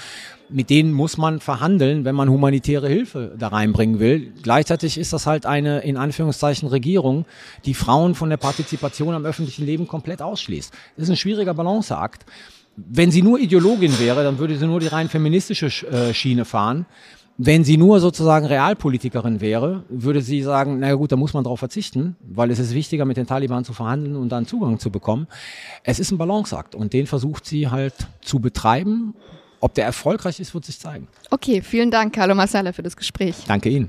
mit 0.49 0.71
denen 0.71 0.93
muss 0.93 1.19
man 1.19 1.41
verhandeln, 1.41 2.05
wenn 2.05 2.15
man 2.15 2.31
humanitäre 2.31 2.89
Hilfe 2.89 3.35
da 3.39 3.49
reinbringen 3.49 4.01
will. 4.01 4.33
Gleichzeitig 4.43 4.97
ist 4.99 5.13
das 5.13 5.27
halt 5.27 5.45
eine, 5.47 5.81
in 5.81 5.97
Anführungszeichen, 5.97 6.69
Regierung, 6.69 7.27
die 7.65 7.75
Frauen 7.75 8.15
von 8.15 8.31
der 8.31 8.37
Partizipation 8.37 9.15
am 9.15 9.25
öffentlichen 9.25 9.67
Leben 9.67 9.87
komplett 9.87 10.23
ausschließt. 10.23 10.73
Das 10.97 11.05
ist 11.05 11.11
ein 11.11 11.17
schwieriger 11.17 11.55
Balanceakt. 11.55 12.25
Wenn 12.87 13.11
sie 13.11 13.23
nur 13.23 13.41
Ideologin 13.41 13.99
wäre, 13.99 14.23
dann 14.23 14.38
würde 14.38 14.57
sie 14.57 14.67
nur 14.67 14.79
die 14.79 14.87
rein 14.87 15.09
feministische 15.09 15.67
äh, 15.67 16.14
Schiene 16.14 16.45
fahren. 16.45 16.87
Wenn 17.41 17.62
sie 17.62 17.77
nur 17.77 18.01
sozusagen 18.01 18.47
Realpolitikerin 18.47 19.41
wäre, 19.41 19.85
würde 19.88 20.23
sie 20.23 20.43
sagen, 20.43 20.81
naja 20.81 20.95
gut, 20.95 21.12
da 21.12 21.17
muss 21.17 21.35
man 21.35 21.45
darauf 21.45 21.61
verzichten, 21.61 22.17
weil 22.21 22.51
es 22.51 22.59
ist 22.59 22.75
wichtiger, 22.75 23.05
mit 23.05 23.17
den 23.17 23.27
Taliban 23.27 23.64
zu 23.64 23.73
verhandeln 23.73 24.17
und 24.17 24.31
dann 24.31 24.47
Zugang 24.47 24.81
zu 24.81 24.91
bekommen. 24.91 25.29
Es 25.85 26.01
ist 26.01 26.11
ein 26.11 26.19
Balanceakt 26.19 26.75
und 26.75 26.93
den 26.93 27.07
versucht 27.07 27.47
sie 27.47 27.69
halt 27.69 27.95
zu 28.23 28.41
betreiben. 28.41 29.14
Ob 29.61 29.75
der 29.75 29.85
erfolgreich 29.85 30.41
ist, 30.41 30.55
wird 30.55 30.64
sich 30.64 30.79
zeigen. 30.79 31.09
Okay, 31.31 31.62
vielen 31.62 31.91
Dank, 31.91 32.14
Carlo 32.14 32.35
Massala, 32.35 32.73
für 32.73 32.83
das 32.83 32.97
Gespräch. 32.97 33.37
Danke 33.47 33.69
Ihnen. 33.69 33.88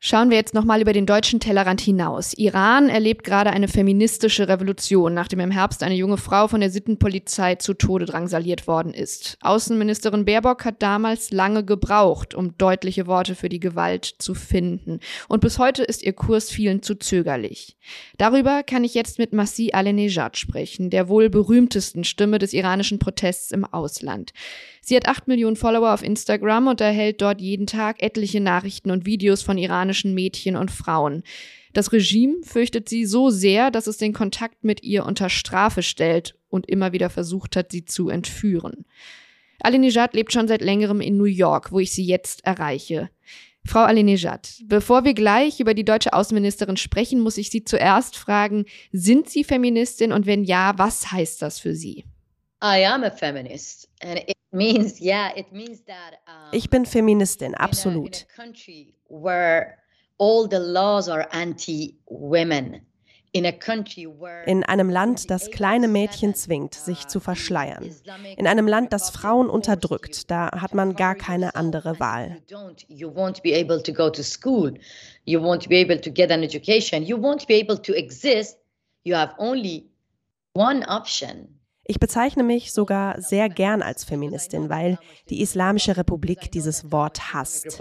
Schauen 0.00 0.30
wir 0.30 0.36
jetzt 0.36 0.54
nochmal 0.54 0.80
über 0.80 0.92
den 0.92 1.06
deutschen 1.06 1.40
Tellerrand 1.40 1.80
hinaus. 1.80 2.32
Iran 2.34 2.88
erlebt 2.88 3.24
gerade 3.24 3.50
eine 3.50 3.66
feministische 3.66 4.46
Revolution, 4.46 5.12
nachdem 5.12 5.40
im 5.40 5.50
Herbst 5.50 5.82
eine 5.82 5.96
junge 5.96 6.18
Frau 6.18 6.46
von 6.46 6.60
der 6.60 6.70
Sittenpolizei 6.70 7.56
zu 7.56 7.74
Tode 7.74 8.04
drangsaliert 8.04 8.68
worden 8.68 8.94
ist. 8.94 9.36
Außenministerin 9.40 10.24
Baerbock 10.24 10.64
hat 10.64 10.82
damals 10.82 11.32
lange 11.32 11.64
gebraucht, 11.64 12.36
um 12.36 12.56
deutliche 12.56 13.08
Worte 13.08 13.34
für 13.34 13.48
die 13.48 13.58
Gewalt 13.58 14.04
zu 14.04 14.34
finden. 14.34 15.00
Und 15.26 15.40
bis 15.40 15.58
heute 15.58 15.82
ist 15.82 16.04
ihr 16.04 16.12
Kurs 16.12 16.48
vielen 16.48 16.80
zu 16.80 16.94
zögerlich. 16.94 17.76
Darüber 18.18 18.62
kann 18.62 18.84
ich 18.84 18.94
jetzt 18.94 19.18
mit 19.18 19.32
Masih 19.32 19.74
Alenejad 19.74 20.36
sprechen, 20.36 20.90
der 20.90 21.08
wohl 21.08 21.28
berühmtesten 21.28 22.04
Stimme 22.04 22.38
des 22.38 22.52
iranischen 22.52 23.00
Protests 23.00 23.50
im 23.50 23.64
Ausland. 23.64 24.32
Sie 24.88 24.96
hat 24.96 25.06
acht 25.06 25.28
Millionen 25.28 25.54
Follower 25.54 25.92
auf 25.92 26.02
Instagram 26.02 26.66
und 26.66 26.80
erhält 26.80 27.20
dort 27.20 27.42
jeden 27.42 27.66
Tag 27.66 28.02
etliche 28.02 28.40
Nachrichten 28.40 28.90
und 28.90 29.04
Videos 29.04 29.42
von 29.42 29.58
iranischen 29.58 30.14
Mädchen 30.14 30.56
und 30.56 30.70
Frauen. 30.70 31.24
Das 31.74 31.92
Regime 31.92 32.36
fürchtet 32.42 32.88
sie 32.88 33.04
so 33.04 33.28
sehr, 33.28 33.70
dass 33.70 33.86
es 33.86 33.98
den 33.98 34.14
Kontakt 34.14 34.64
mit 34.64 34.82
ihr 34.82 35.04
unter 35.04 35.28
Strafe 35.28 35.82
stellt 35.82 36.36
und 36.48 36.70
immer 36.70 36.94
wieder 36.94 37.10
versucht 37.10 37.54
hat, 37.54 37.70
sie 37.70 37.84
zu 37.84 38.08
entführen. 38.08 38.86
Alinejad 39.60 40.14
lebt 40.14 40.32
schon 40.32 40.48
seit 40.48 40.62
längerem 40.62 41.02
in 41.02 41.18
New 41.18 41.24
York, 41.24 41.70
wo 41.70 41.80
ich 41.80 41.92
sie 41.92 42.06
jetzt 42.06 42.46
erreiche. 42.46 43.10
Frau 43.66 43.80
Alinejad, 43.80 44.62
bevor 44.64 45.04
wir 45.04 45.12
gleich 45.12 45.60
über 45.60 45.74
die 45.74 45.84
deutsche 45.84 46.14
Außenministerin 46.14 46.78
sprechen, 46.78 47.20
muss 47.20 47.36
ich 47.36 47.50
Sie 47.50 47.62
zuerst 47.62 48.16
fragen, 48.16 48.64
sind 48.90 49.28
Sie 49.28 49.44
Feministin 49.44 50.12
und 50.12 50.24
wenn 50.24 50.44
ja, 50.44 50.72
was 50.78 51.12
heißt 51.12 51.42
das 51.42 51.58
für 51.58 51.74
Sie? 51.74 52.06
I 52.60 52.78
am 52.78 53.04
a 53.04 53.10
feminist 53.10 53.88
and 54.00 54.18
it 54.18 54.36
means 54.52 55.00
yeah 55.00 55.30
it 55.36 55.52
means 55.52 55.82
that 55.86 56.18
Ich 56.52 56.70
bin 56.70 56.86
Feministin 56.86 57.54
absolut. 57.54 57.96
In 57.96 58.02
a, 58.14 58.16
in 58.16 58.22
a 58.22 58.36
country 58.36 58.94
where 59.08 59.78
all 60.18 60.48
the 60.48 60.58
laws 60.58 61.08
are 61.08 61.28
anti-women 61.32 62.82
in 63.32 64.64
einem 64.64 64.90
Land, 64.90 65.30
das 65.30 65.50
kleine 65.50 65.88
Mädchen 65.88 66.34
zwingt, 66.34 66.74
sich 66.74 67.06
zu 67.08 67.20
verschleiern. 67.20 67.94
In 68.36 68.46
einem 68.46 68.66
Land, 68.66 68.92
das 68.92 69.10
Frauen 69.10 69.50
unterdrückt, 69.50 70.30
da 70.30 70.50
hat 70.52 70.74
man 70.74 70.96
gar 70.96 71.14
keine 71.14 71.54
andere 71.54 72.00
Wahl. 72.00 72.40
You 72.88 73.08
won't 73.08 73.42
be 73.42 73.54
able 73.54 73.82
to 73.82 73.92
go 73.92 74.08
to 74.10 74.22
school. 74.22 74.72
You 75.24 75.40
won't 75.40 75.68
be 75.68 75.76
able 75.76 76.00
to 76.00 76.10
get 76.10 76.30
an 76.30 76.42
education. 76.42 77.02
You 77.02 77.16
won't 77.16 77.46
be 77.46 77.54
able 77.54 77.76
to 77.82 77.92
exist. 77.94 78.58
You 79.04 79.14
have 79.14 79.34
only 79.38 79.90
one 80.54 80.84
option. 80.88 81.57
Ich 81.90 81.98
bezeichne 81.98 82.42
mich 82.42 82.72
sogar 82.74 83.18
sehr 83.18 83.48
gern 83.48 83.80
als 83.80 84.04
Feministin, 84.04 84.68
weil 84.68 84.98
die 85.30 85.40
Islamische 85.40 85.96
Republik 85.96 86.52
dieses 86.52 86.92
Wort 86.92 87.32
hasst. 87.32 87.80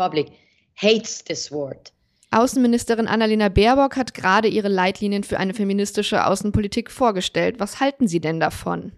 Außenministerin 2.31 3.07
Annalena 3.07 3.49
Baerbock 3.49 3.97
hat 3.97 4.13
gerade 4.13 4.47
ihre 4.47 4.69
Leitlinien 4.69 5.25
für 5.25 5.37
eine 5.37 5.53
feministische 5.53 6.25
Außenpolitik 6.25 6.89
vorgestellt. 6.89 7.59
Was 7.59 7.81
halten 7.81 8.07
Sie 8.07 8.21
denn 8.21 8.39
davon? 8.39 8.93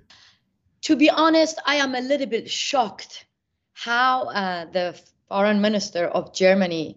To 0.83 0.95
be 0.95 1.09
honest, 1.11 1.59
I 1.67 1.81
am 1.81 1.95
a 1.95 1.99
little 1.99 2.27
bit 2.27 2.47
shocked 2.47 3.25
how 3.83 4.27
uh, 4.29 4.65
the 4.71 4.93
foreign 5.27 5.59
minister 5.59 6.13
of 6.13 6.33
Germany 6.33 6.95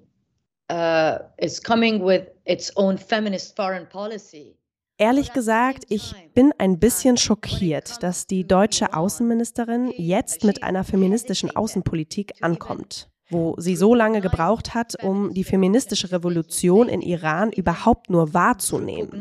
uh, 0.70 1.18
is 1.38 1.62
coming 1.62 2.04
with 2.04 2.26
its 2.44 2.76
own 2.76 2.98
feminist 2.98 3.56
foreign 3.56 3.88
policy. 3.88 4.54
Ehrlich 5.02 5.32
gesagt, 5.32 5.82
ich 5.88 6.14
bin 6.32 6.52
ein 6.58 6.78
bisschen 6.78 7.16
schockiert, 7.16 8.04
dass 8.04 8.28
die 8.28 8.46
deutsche 8.46 8.94
Außenministerin 8.94 9.92
jetzt 9.96 10.44
mit 10.44 10.62
einer 10.62 10.84
feministischen 10.84 11.56
Außenpolitik 11.56 12.34
ankommt, 12.40 13.10
wo 13.28 13.56
sie 13.58 13.74
so 13.74 13.96
lange 13.96 14.20
gebraucht 14.20 14.74
hat, 14.74 14.94
um 15.02 15.34
die 15.34 15.42
feministische 15.42 16.12
Revolution 16.12 16.88
in 16.88 17.02
Iran 17.02 17.50
überhaupt 17.50 18.10
nur 18.10 18.32
wahrzunehmen. 18.32 19.20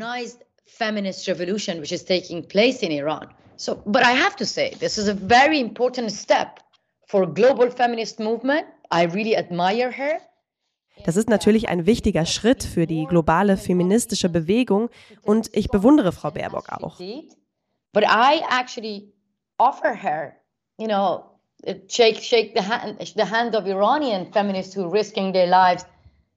Feminist 0.64 1.26
revolution 1.26 1.80
which 1.80 1.90
is 1.90 2.04
taking 2.04 2.46
place 2.46 2.82
in 2.82 2.92
Iran. 2.92 3.26
So, 3.56 3.82
but 3.84 4.02
I 4.02 4.14
have 4.14 4.36
to 4.36 4.44
say, 4.44 4.70
this 4.78 4.96
is 4.96 5.08
a 5.08 5.14
very 5.14 5.58
important 5.58 6.12
step 6.12 6.60
for 7.08 7.26
global 7.26 7.68
feminist 7.72 8.20
movement. 8.20 8.64
I 8.92 9.06
really 9.06 9.36
admire 9.36 9.90
her. 9.90 10.20
Das 11.04 11.16
ist 11.16 11.28
natürlich 11.28 11.68
ein 11.68 11.86
wichtiger 11.86 12.26
Schritt 12.26 12.62
für 12.62 12.86
die 12.86 13.06
globale 13.06 13.56
feministische 13.56 14.28
Bewegung 14.28 14.88
und 15.22 15.50
ich 15.52 15.68
bewundere 15.68 16.12
Frau 16.12 16.30
Baerbock 16.30 16.70
auch. 16.70 16.98
But 17.92 18.04
I 18.04 18.40
actually 18.50 19.12
offer 19.58 19.94
her, 19.94 20.36
you 20.78 20.86
know, 20.86 21.24
shake 21.88 22.22
shake 22.22 22.52
the 22.56 22.62
hand 22.62 22.98
the 23.16 23.24
hand 23.24 23.54
of 23.54 23.66
Iranian 23.66 24.32
feminists 24.32 24.76
who 24.76 24.88
risking 24.88 25.32
their 25.32 25.46
lives 25.46 25.84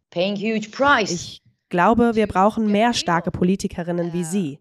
paying 0.09 0.35
huge 0.35 0.71
price. 0.71 1.11
Ich 1.11 1.41
glaube, 1.69 2.15
wir 2.15 2.27
brauchen 2.27 2.71
mehr 2.71 2.93
starke 2.93 3.31
Politikerinnen 3.31 4.13
wie 4.13 4.23
sie. 4.23 4.59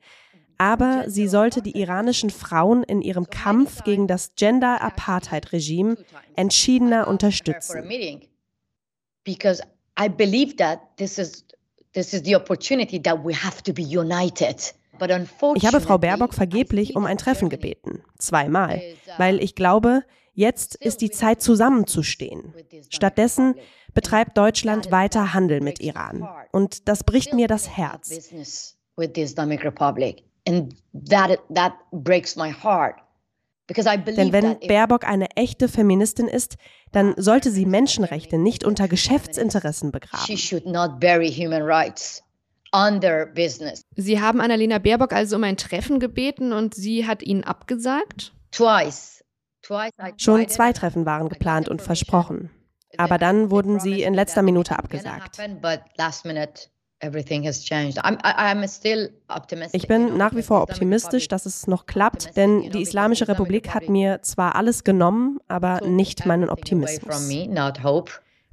Aber 0.57 1.05
sie 1.09 1.27
sollte 1.27 1.63
die 1.63 1.79
iranischen 1.81 2.31
Frauen 2.31 2.85
in 2.85 3.03
ihrem 3.03 3.29
Kampf 3.29 3.83
gegen 3.83 4.07
das 4.07 4.35
Gender-Apartheid-Regime 4.37 5.97
entschiedener 6.37 7.09
unterstützen. 7.09 7.83
Because 9.25 9.63
I 9.99 10.09
believe 10.09 10.57
that 10.57 10.81
this 10.97 11.19
is 11.19 11.45
this 11.93 12.13
is 12.13 12.23
the 12.25 12.35
opportunity 12.37 13.01
that 13.03 13.25
we 13.25 13.35
have 13.35 13.63
to 13.63 13.73
be 13.73 13.83
united. 13.83 14.75
Ich 15.57 15.67
habe 15.67 15.81
Frau 15.81 15.99
Baerbock 15.99 16.35
vergeblich 16.35 16.95
um 16.95 17.05
ein 17.05 17.19
Treffen 17.19 17.49
gebeten, 17.49 18.03
zweimal, 18.19 18.81
weil 19.19 19.43
ich 19.43 19.57
glaube, 19.57 20.03
jetzt 20.35 20.77
ist 20.77 21.01
die 21.01 21.11
Zeit 21.11 21.43
zusammenzustehen. 21.43 22.55
Stattdessen 22.91 23.57
betreibt 23.93 24.39
Deutschland 24.39 24.93
weiter 24.93 25.35
Handel 25.35 25.61
mit 25.61 25.81
Iran. 25.81 26.29
und 26.53 26.89
das 26.89 27.03
bricht 27.03 27.35
mir 27.35 27.49
das 27.49 27.69
Herz. 27.69 28.11
Denn 33.71 34.33
wenn 34.33 34.59
Baerbock 34.61 35.05
eine 35.05 35.31
echte 35.37 35.69
Feministin 35.69 36.29
ist, 36.29 36.57
dann 36.93 37.15
sollte 37.17 37.51
sie 37.51 37.65
Menschenrechte 37.65 38.37
nicht 38.39 38.65
unter 38.65 38.89
Geschäftsinteressen 38.89 39.91
begraben. 39.91 40.25
Sie 43.97 44.21
haben 44.21 44.41
Annalena 44.41 44.79
Baerbock 44.79 45.13
also 45.13 45.37
um 45.37 45.45
ein 45.45 45.57
Treffen 45.57 46.01
gebeten 46.01 46.53
und 46.53 46.75
sie 46.75 47.07
hat 47.07 47.23
Ihnen 47.23 47.45
abgesagt? 47.45 48.35
Schon 50.17 50.49
zwei 50.49 50.73
Treffen 50.73 51.07
waren 51.07 51.29
geplant 51.29 51.69
und 51.69 51.81
versprochen. 51.81 52.51
Aber 52.97 53.19
dann 53.19 53.51
wurden 53.51 53.81
sie 53.81 54.03
in 54.03 54.15
letzter 54.15 54.43
Minute 54.43 54.79
abgesagt. 54.79 55.39
Ich 59.73 59.89
bin 59.89 60.17
nach 60.17 60.35
wie 60.35 60.43
vor 60.43 60.63
optimistisch, 60.63 61.29
dass 61.29 61.47
es 61.47 61.67
noch 61.67 61.87
klappt, 61.87 62.37
denn 62.37 62.71
die 62.71 62.83
Islamische 62.83 63.29
Republik 63.29 63.75
hat 63.75 63.89
mir 63.89 64.23
zwar 64.23 64.55
alles 64.55 64.85
genommen, 64.85 65.39
aber 65.49 65.87
nicht 65.87 66.25
meinen 66.25 66.49
Optimismus. 66.49 67.29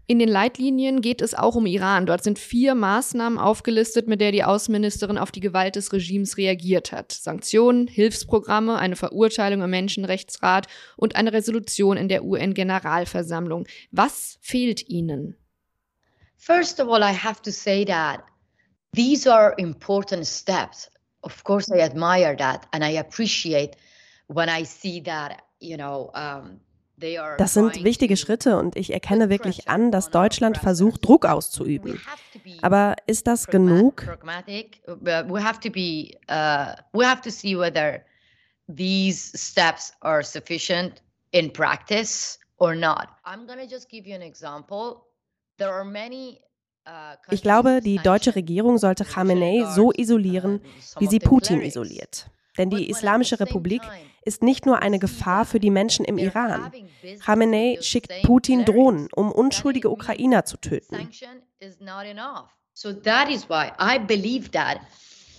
In 0.07 0.19
den 0.19 0.27
Leitlinien 0.27 0.99
geht 0.99 1.21
es 1.21 1.33
auch 1.33 1.55
um 1.55 1.65
Iran. 1.65 2.05
Dort 2.05 2.21
sind 2.21 2.37
vier 2.37 2.75
Maßnahmen 2.75 3.39
aufgelistet, 3.39 4.09
mit 4.09 4.19
der 4.19 4.33
die 4.33 4.43
Außenministerin 4.43 5.17
auf 5.17 5.31
die 5.31 5.39
Gewalt 5.39 5.77
des 5.77 5.93
Regimes 5.93 6.35
reagiert 6.35 6.91
hat. 6.91 7.13
Sanktionen, 7.13 7.87
Hilfsprogramme, 7.87 8.77
eine 8.77 8.97
Verurteilung 8.97 9.61
im 9.61 9.69
Menschenrechtsrat 9.69 10.67
und 10.97 11.15
eine 11.15 11.31
Resolution 11.31 11.95
in 11.95 12.09
der 12.09 12.25
UN-Generalversammlung. 12.25 13.67
Was 13.91 14.37
fehlt 14.41 14.89
Ihnen? 14.89 15.37
First 16.35 16.81
of 16.81 16.89
all, 16.89 17.03
I 17.03 17.15
have 17.15 17.41
to 17.43 17.51
say 17.51 17.85
that 17.85 18.21
these 18.93 19.27
are 19.27 19.53
important 19.57 20.27
steps. 20.27 20.89
Of 21.23 21.43
course, 21.43 21.71
I 21.71 21.79
admire 21.79 22.35
that 22.37 22.67
and 22.73 22.83
I 22.83 22.91
appreciate 22.97 23.75
when 24.27 24.49
I 24.49 24.63
see 24.63 25.01
that, 25.01 25.43
you 25.59 25.77
know, 25.77 26.09
um, 26.13 26.59
they 26.97 27.17
are 27.17 27.37
Das 27.37 27.53
sind 27.53 27.83
wichtige 27.83 28.17
Schritte 28.17 28.57
und 28.57 28.75
ich 28.75 28.91
erkenne 28.91 29.29
wirklich 29.29 29.69
an, 29.69 29.91
dass 29.91 30.09
Deutschland 30.09 30.57
versucht, 30.57 31.05
Druck 31.05 31.25
auszuüben. 31.25 32.01
Aber 32.61 32.95
ist 33.05 33.27
das 33.27 33.47
genug? 33.47 34.03
Uh, 46.87 47.15
ich 47.29 47.41
glaube, 47.41 47.81
die 47.81 47.97
deutsche 47.97 48.35
Regierung 48.35 48.77
sollte 48.77 49.05
Khamenei 49.05 49.65
so 49.75 49.91
isolieren, 49.91 50.61
wie 50.99 51.07
sie 51.07 51.19
Putin 51.19 51.61
isoliert. 51.61 52.27
Denn 52.57 52.69
die 52.69 52.89
Islamische 52.89 53.39
Republik 53.39 53.81
ist 54.23 54.43
nicht 54.43 54.65
nur 54.65 54.81
eine 54.81 54.99
Gefahr 54.99 55.45
für 55.45 55.59
die 55.59 55.71
Menschen 55.71 56.05
im 56.05 56.17
Iran. 56.17 56.71
Khamenei 57.23 57.77
schickt 57.81 58.11
Putin 58.23 58.65
Drohnen, 58.65 59.07
um 59.15 59.31
unschuldige 59.31 59.89
Ukrainer 59.89 60.45
zu 60.45 60.57
töten. 60.57 61.09
So 62.73 62.93
that 62.93 63.29
is 63.29 63.47
why 63.49 63.71
I 63.79 63.99
believe 63.99 64.51
that 64.51 64.79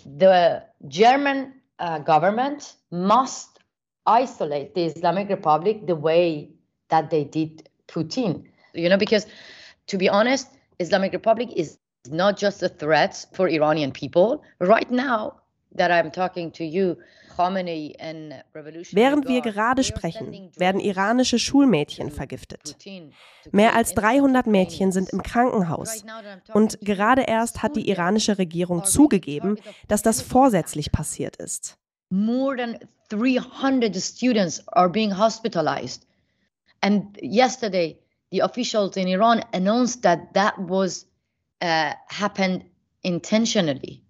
the 0.04 0.60
German 0.88 1.54
uh, 1.80 1.98
government 1.98 2.76
must 2.90 3.58
isolate 4.06 4.74
the 4.74 4.86
Islamic 4.86 5.28
Republic 5.28 5.86
the 5.86 5.94
way 5.94 6.50
that 6.88 7.10
they 7.10 7.24
did 7.24 7.68
Putin. 7.88 8.44
You 8.74 8.88
know, 8.88 8.98
because 8.98 9.26
to 9.86 9.98
be 9.98 10.08
honest, 10.08 10.48
Islamic 10.82 11.12
Republic 11.12 11.50
is 11.56 11.78
not 12.10 12.38
just 12.38 12.62
a 12.62 12.68
threat 12.68 13.28
for 13.32 13.48
Iranian 13.48 13.92
people. 13.92 14.42
Right 14.60 14.90
now 14.90 15.40
that 15.76 15.90
I'm 15.90 16.10
talking 16.10 16.52
to 16.52 16.64
you, 16.64 16.96
Während 17.36 19.28
wir 19.28 19.40
gerade 19.40 19.84
sprechen, 19.84 20.50
werden 20.56 20.80
iranische 20.80 21.38
Schulmädchen 21.38 22.10
vergiftet. 22.10 22.76
Mehr 23.50 23.74
als 23.74 23.94
300 23.94 24.46
Mädchen 24.46 24.92
sind 24.92 25.10
im 25.10 25.22
Krankenhaus. 25.22 26.04
Und 26.52 26.78
gerade 26.80 27.22
erst 27.22 27.62
hat 27.62 27.76
die 27.76 27.88
iranische 27.88 28.38
Regierung 28.38 28.84
zugegeben, 28.84 29.56
dass 29.88 30.02
das 30.02 30.20
vorsätzlich 30.20 30.92
passiert 30.92 31.36
ist. 31.36 31.78
More 32.10 32.56
than 32.56 32.78
300 33.08 33.96
students 33.96 34.66
are 34.68 34.90
being 34.90 35.16
hospitalized. 35.16 36.06
And 36.82 37.16
yesterday, 37.22 38.01
the 38.32 38.40
officials 38.40 38.96
in 38.96 39.06
Iran 39.06 39.44
announced 39.52 40.02
that 40.02 40.34
that 40.34 40.54
was 40.58 41.06
uh, 41.60 41.92
happened 42.08 42.64
intentionally. 43.02 44.02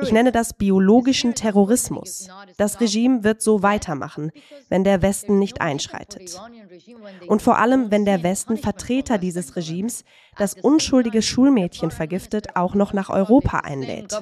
Ich 0.00 0.12
nenne 0.12 0.30
das 0.30 0.54
biologischen 0.54 1.34
Terrorismus. 1.34 2.28
Das 2.56 2.80
Regime 2.80 3.24
wird 3.24 3.42
so 3.42 3.64
weitermachen, 3.64 4.30
wenn 4.68 4.84
der 4.84 5.02
Westen 5.02 5.40
nicht 5.40 5.60
einschreitet. 5.60 6.40
Und 7.26 7.42
vor 7.42 7.58
allem, 7.58 7.90
wenn 7.90 8.04
der 8.04 8.22
Westen 8.22 8.58
Vertreter 8.58 9.18
dieses 9.18 9.56
Regimes, 9.56 10.04
das 10.38 10.54
unschuldige 10.54 11.20
Schulmädchen 11.20 11.90
vergiftet, 11.90 12.54
auch 12.54 12.76
noch 12.76 12.92
nach 12.92 13.10
Europa 13.10 13.58
einlädt. 13.60 14.12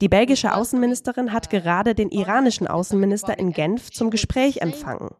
Die 0.00 0.08
belgische 0.08 0.54
Außenministerin 0.54 1.32
hat 1.32 1.50
gerade 1.50 1.94
den 1.94 2.10
iranischen 2.10 2.68
Außenminister 2.68 3.38
in 3.38 3.52
Genf 3.52 3.90
zum 3.90 4.10
Gespräch 4.10 4.58
empfangen. 4.58 5.10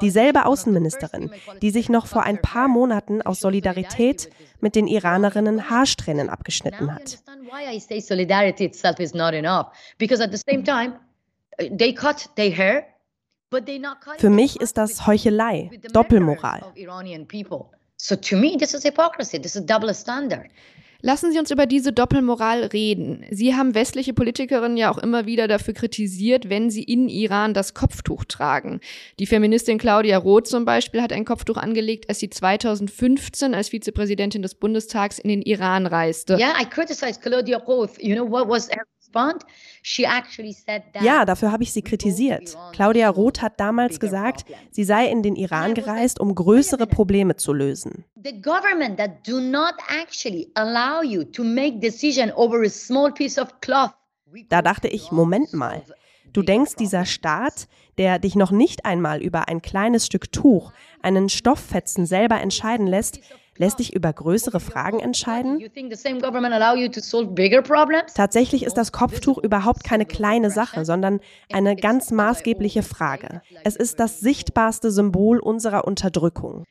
Dieselbe 0.00 0.46
Außenministerin, 0.46 1.30
die 1.60 1.70
sich 1.70 1.88
noch 1.88 2.06
vor 2.06 2.22
ein 2.24 2.40
paar 2.40 2.68
Monaten 2.68 3.22
aus 3.22 3.40
Solidarität 3.40 4.30
mit 4.60 4.74
den 4.74 4.86
Iranerinnen 4.86 5.70
Haarsträhnen 5.70 6.30
abgeschnitten 6.30 6.94
hat. 6.94 7.18
Für 14.18 14.30
mich 14.30 14.60
ist 14.60 14.78
das 14.78 15.06
Heuchelei, 15.06 15.70
Doppelmoral. 15.92 16.62
Lassen 21.04 21.32
Sie 21.32 21.38
uns 21.40 21.50
über 21.50 21.66
diese 21.66 21.92
Doppelmoral 21.92 22.62
reden. 22.62 23.26
Sie 23.28 23.56
haben 23.56 23.74
westliche 23.74 24.14
Politikerinnen 24.14 24.76
ja 24.76 24.88
auch 24.88 24.98
immer 24.98 25.26
wieder 25.26 25.48
dafür 25.48 25.74
kritisiert, 25.74 26.48
wenn 26.48 26.70
sie 26.70 26.84
in 26.84 27.08
Iran 27.08 27.54
das 27.54 27.74
Kopftuch 27.74 28.24
tragen. 28.24 28.78
Die 29.18 29.26
Feministin 29.26 29.78
Claudia 29.78 30.16
Roth 30.18 30.46
zum 30.46 30.64
Beispiel 30.64 31.02
hat 31.02 31.12
ein 31.12 31.24
Kopftuch 31.24 31.56
angelegt, 31.56 32.08
als 32.08 32.20
sie 32.20 32.30
2015 32.30 33.52
als 33.52 33.70
Vizepräsidentin 33.70 34.42
des 34.42 34.54
Bundestags 34.54 35.18
in 35.18 35.28
den 35.28 35.42
Iran 35.42 35.86
reiste. 35.86 36.36
Yeah, 36.36 36.54
I 36.60 36.66
criticized 36.66 37.20
Claudia 37.20 37.58
Roth. 37.58 38.00
You 38.00 38.14
know 38.14 38.30
what 38.30 38.48
was 38.48 38.68
ja, 41.00 41.24
dafür 41.24 41.52
habe 41.52 41.62
ich 41.62 41.72
sie 41.72 41.82
kritisiert. 41.82 42.56
Claudia 42.72 43.08
Roth 43.08 43.42
hat 43.42 43.58
damals 43.60 44.00
gesagt, 44.00 44.44
sie 44.70 44.84
sei 44.84 45.08
in 45.08 45.22
den 45.22 45.36
Iran 45.36 45.74
gereist, 45.74 46.20
um 46.20 46.34
größere 46.34 46.86
Probleme 46.86 47.36
zu 47.36 47.52
lösen. 47.52 48.04
The 48.22 48.40
government 48.40 48.98
that 48.98 49.26
do 49.26 49.40
not 49.40 49.74
actually 49.88 50.50
allow 50.54 51.02
you 51.02 51.24
to 51.24 51.42
make 51.44 51.80
decision 51.80 52.30
over 52.32 52.62
a 52.62 52.68
small 52.68 53.12
piece 53.12 53.38
of 53.38 53.60
cloth. 53.60 53.92
Da 54.48 54.62
dachte 54.62 54.88
ich, 54.88 55.10
Moment 55.10 55.52
mal. 55.52 55.82
Du 56.32 56.42
denkst, 56.42 56.76
dieser 56.76 57.04
Staat, 57.04 57.68
der 57.98 58.18
dich 58.18 58.36
noch 58.36 58.50
nicht 58.50 58.86
einmal 58.86 59.20
über 59.20 59.48
ein 59.48 59.60
kleines 59.60 60.06
Stück 60.06 60.32
Tuch, 60.32 60.72
einen 61.02 61.28
Stofffetzen 61.28 62.06
selber 62.06 62.40
entscheiden 62.40 62.86
lässt, 62.86 63.20
lässt 63.62 63.78
dich 63.78 63.94
über 63.94 64.12
größere 64.12 64.58
Fragen 64.58 64.98
entscheiden? 64.98 65.60
Tatsächlich 68.14 68.64
ist 68.64 68.76
das 68.76 68.90
Kopftuch 68.90 69.38
überhaupt 69.38 69.84
keine 69.84 70.04
kleine 70.04 70.50
Sache, 70.50 70.84
sondern 70.84 71.20
eine 71.52 71.76
ganz 71.76 72.10
maßgebliche 72.10 72.82
Frage. 72.82 73.40
Es 73.62 73.76
ist 73.76 74.00
das 74.00 74.18
sichtbarste 74.18 74.90
Symbol 74.90 75.38
unserer 75.38 75.84
Unterdrückung. 75.86 76.64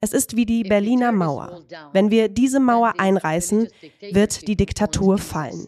Es 0.00 0.12
ist 0.12 0.36
wie 0.36 0.46
die 0.46 0.62
Berliner 0.62 1.10
Mauer. 1.10 1.62
Wenn 1.92 2.10
wir 2.12 2.28
diese 2.28 2.60
Mauer 2.60 2.94
einreißen, 2.98 3.68
wird 4.12 4.46
die 4.46 4.56
Diktatur 4.56 5.18
fallen. 5.18 5.66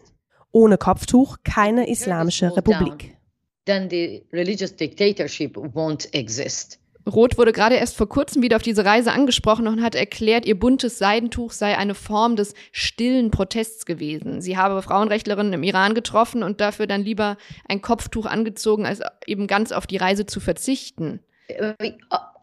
Ohne 0.53 0.77
Kopftuch 0.77 1.37
keine 1.43 1.89
islamische 1.89 2.55
Republik. 2.55 3.17
Then 3.65 3.89
the 3.89 4.23
religious 4.31 4.73
dictatorship 4.73 5.57
won't 5.57 6.07
exist. 6.13 6.79
Roth 7.09 7.37
wurde 7.37 7.51
gerade 7.51 7.75
erst 7.75 7.97
vor 7.97 8.07
kurzem 8.07 8.41
wieder 8.41 8.55
auf 8.55 8.61
diese 8.61 8.85
Reise 8.85 9.11
angesprochen 9.11 9.67
und 9.67 9.81
hat 9.81 9.95
erklärt, 9.95 10.45
ihr 10.45 10.59
buntes 10.59 10.97
Seidentuch 10.97 11.51
sei 11.51 11.77
eine 11.77 11.95
Form 11.95 12.35
des 12.35 12.53
stillen 12.71 13.31
Protests 13.31 13.85
gewesen. 13.85 14.41
Sie 14.41 14.57
habe 14.57 14.81
Frauenrechtlerinnen 14.81 15.53
im 15.53 15.63
Iran 15.63 15.93
getroffen 15.93 16.43
und 16.43 16.61
dafür 16.61 16.87
dann 16.87 17.03
lieber 17.03 17.37
ein 17.67 17.81
Kopftuch 17.81 18.25
angezogen, 18.25 18.85
als 18.85 19.01
eben 19.25 19.47
ganz 19.47 19.71
auf 19.71 19.87
die 19.87 19.97
Reise 19.97 20.25
zu 20.25 20.39
verzichten. 20.39 21.19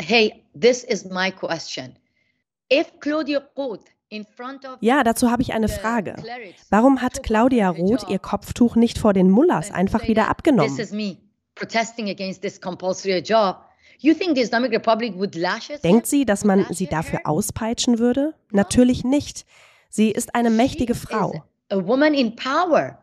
Hey, 0.01 0.43
this 0.61 0.85
is 0.85 1.05
my 1.05 1.31
question. 1.31 1.97
If 2.73 2.93
Claudia 3.01 3.43
Roth 3.57 3.85
ja, 4.81 5.03
dazu 5.03 5.31
habe 5.31 5.43
ich 5.43 5.53
eine 5.53 5.69
Frage. 5.69 6.15
Warum 6.71 7.03
hat 7.03 7.23
Claudia 7.25 7.71
Roth 7.71 8.09
ihr 8.09 8.21
Kopftuch 8.21 8.77
nicht 8.77 8.99
vor 8.99 9.13
den 9.13 9.31
Mullahs 9.31 9.73
einfach 9.73 10.07
wieder 10.07 10.29
abgenommen? 10.29 10.77
Denkt 15.83 16.07
sie, 16.07 16.25
dass 16.25 16.45
man 16.45 16.67
sie 16.71 16.87
dafür 16.87 17.21
auspeitschen 17.25 17.99
würde? 17.99 18.35
Natürlich 18.51 19.05
nicht. 19.05 19.47
Sie 19.89 20.11
ist 20.11 20.35
eine 20.35 20.51
mächtige 20.51 20.95
Frau. 20.95 21.45
A 21.71 21.77
woman 21.77 22.15
in 22.15 22.37
power. 22.37 22.99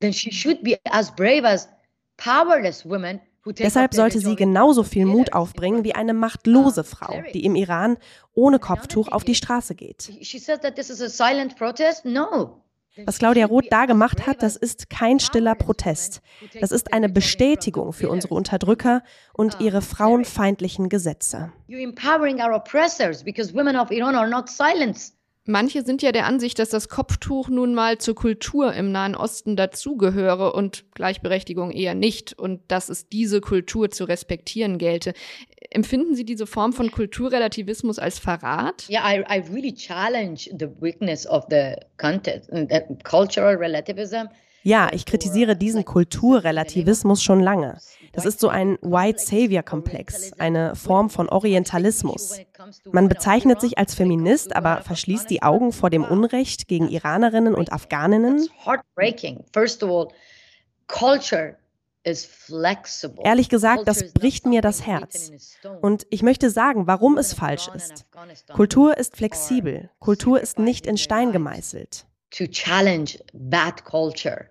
Then 0.00 0.12
she 0.12 0.30
should 0.30 0.62
be 0.62 0.78
as 0.84 1.14
brave 1.14 1.46
as 1.46 1.68
powerless 2.16 2.84
women 2.84 3.20
Deshalb 3.52 3.94
sollte 3.94 4.18
sie 4.18 4.34
genauso 4.34 4.82
viel 4.82 5.06
Mut 5.06 5.32
aufbringen 5.32 5.84
wie 5.84 5.94
eine 5.94 6.14
machtlose 6.14 6.82
Frau, 6.82 7.22
die 7.32 7.44
im 7.44 7.54
Iran 7.54 7.96
ohne 8.34 8.58
Kopftuch 8.58 9.08
auf 9.08 9.24
die 9.24 9.34
Straße 9.34 9.74
geht. 9.74 10.10
Was 13.04 13.18
Claudia 13.18 13.46
Roth 13.46 13.66
da 13.70 13.84
gemacht 13.86 14.26
hat, 14.26 14.42
das 14.42 14.56
ist 14.56 14.88
kein 14.88 15.20
stiller 15.20 15.54
Protest. 15.54 16.22
Das 16.60 16.70
ist 16.70 16.92
eine 16.92 17.08
Bestätigung 17.08 17.92
für 17.92 18.08
unsere 18.08 18.34
Unterdrücker 18.34 19.02
und 19.34 19.60
ihre 19.60 19.82
frauenfeindlichen 19.82 20.88
Gesetze. 20.88 21.52
Manche 25.48 25.84
sind 25.84 26.02
ja 26.02 26.10
der 26.10 26.26
Ansicht, 26.26 26.58
dass 26.58 26.70
das 26.70 26.88
Kopftuch 26.88 27.48
nun 27.48 27.72
mal 27.72 27.98
zur 27.98 28.16
Kultur 28.16 28.72
im 28.74 28.90
Nahen 28.90 29.14
Osten 29.14 29.54
dazugehöre 29.54 30.52
und 30.52 30.84
Gleichberechtigung 30.92 31.70
eher 31.70 31.94
nicht 31.94 32.36
und 32.36 32.60
dass 32.66 32.88
es 32.88 33.08
diese 33.08 33.40
Kultur 33.40 33.90
zu 33.90 34.04
respektieren 34.04 34.76
gelte. 34.76 35.12
Empfinden 35.70 36.16
Sie 36.16 36.24
diese 36.24 36.48
Form 36.48 36.72
von 36.72 36.90
Kulturrelativismus 36.90 38.00
als 38.00 38.18
Verrat? 38.18 38.88
Yeah, 38.90 39.08
I, 39.08 39.20
I 39.20 39.44
really 39.52 39.72
challenge 39.72 40.50
the 40.58 40.68
weakness 40.80 41.28
of 41.28 41.44
the 41.48 41.76
content, 41.96 42.46
the 42.50 42.80
cultural 43.04 43.54
relativism. 43.54 44.28
Ja, 44.64 44.90
ich 44.92 45.06
kritisiere 45.06 45.54
diesen 45.54 45.84
Kulturrelativismus 45.84 47.22
schon 47.22 47.40
lange. 47.40 47.78
Das 48.16 48.24
ist 48.24 48.40
so 48.40 48.48
ein 48.48 48.78
White 48.80 49.18
Savior-Komplex, 49.18 50.32
eine 50.38 50.74
Form 50.74 51.10
von 51.10 51.28
Orientalismus. 51.28 52.40
Man 52.90 53.08
bezeichnet 53.08 53.60
sich 53.60 53.76
als 53.78 53.94
Feminist, 53.94 54.56
aber 54.56 54.82
verschließt 54.82 55.28
die 55.28 55.42
Augen 55.42 55.70
vor 55.70 55.90
dem 55.90 56.02
Unrecht 56.02 56.66
gegen 56.66 56.88
Iranerinnen 56.88 57.54
und 57.54 57.72
Afghaninnen. 57.72 58.48
Ehrlich 63.24 63.48
gesagt, 63.48 63.88
das 63.88 64.12
bricht 64.12 64.46
mir 64.46 64.62
das 64.62 64.86
Herz. 64.86 65.32
Und 65.82 66.06
ich 66.08 66.22
möchte 66.22 66.50
sagen, 66.50 66.86
warum 66.86 67.18
es 67.18 67.34
falsch 67.34 67.68
ist. 67.74 68.06
Kultur 68.52 68.96
ist 68.96 69.16
flexibel. 69.16 69.90
Kultur 69.98 70.40
ist 70.40 70.58
nicht 70.58 70.86
in 70.86 70.96
Stein 70.96 71.32
gemeißelt. 71.32 72.06
To 72.30 72.46
challenge 72.46 73.18
bad 73.34 73.84
culture. 73.84 74.48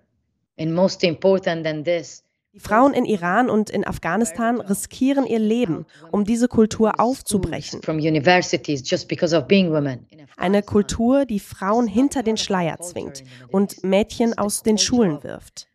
And 0.58 0.74
most 0.74 1.02
important 1.02 1.64
than 1.64 1.84
this, 1.84 2.22
die 2.56 2.60
Frauen 2.60 2.94
in 2.94 3.04
Iran 3.04 3.50
und 3.50 3.68
in 3.68 3.86
Afghanistan 3.86 4.62
riskieren 4.62 5.26
ihr 5.26 5.38
Leben, 5.38 5.84
um 6.10 6.24
diese 6.24 6.48
Kultur 6.48 6.98
aufzubrechen. 6.98 7.82
Eine 10.38 10.62
Kultur, 10.62 11.26
die 11.26 11.40
Frauen 11.40 11.86
hinter 11.86 12.22
den 12.22 12.38
Schleier 12.38 12.78
zwingt 12.78 13.24
und 13.48 13.84
Mädchen 13.84 14.38
aus 14.38 14.62
den 14.62 14.78
Schulen 14.78 15.22
wirft. 15.22 15.68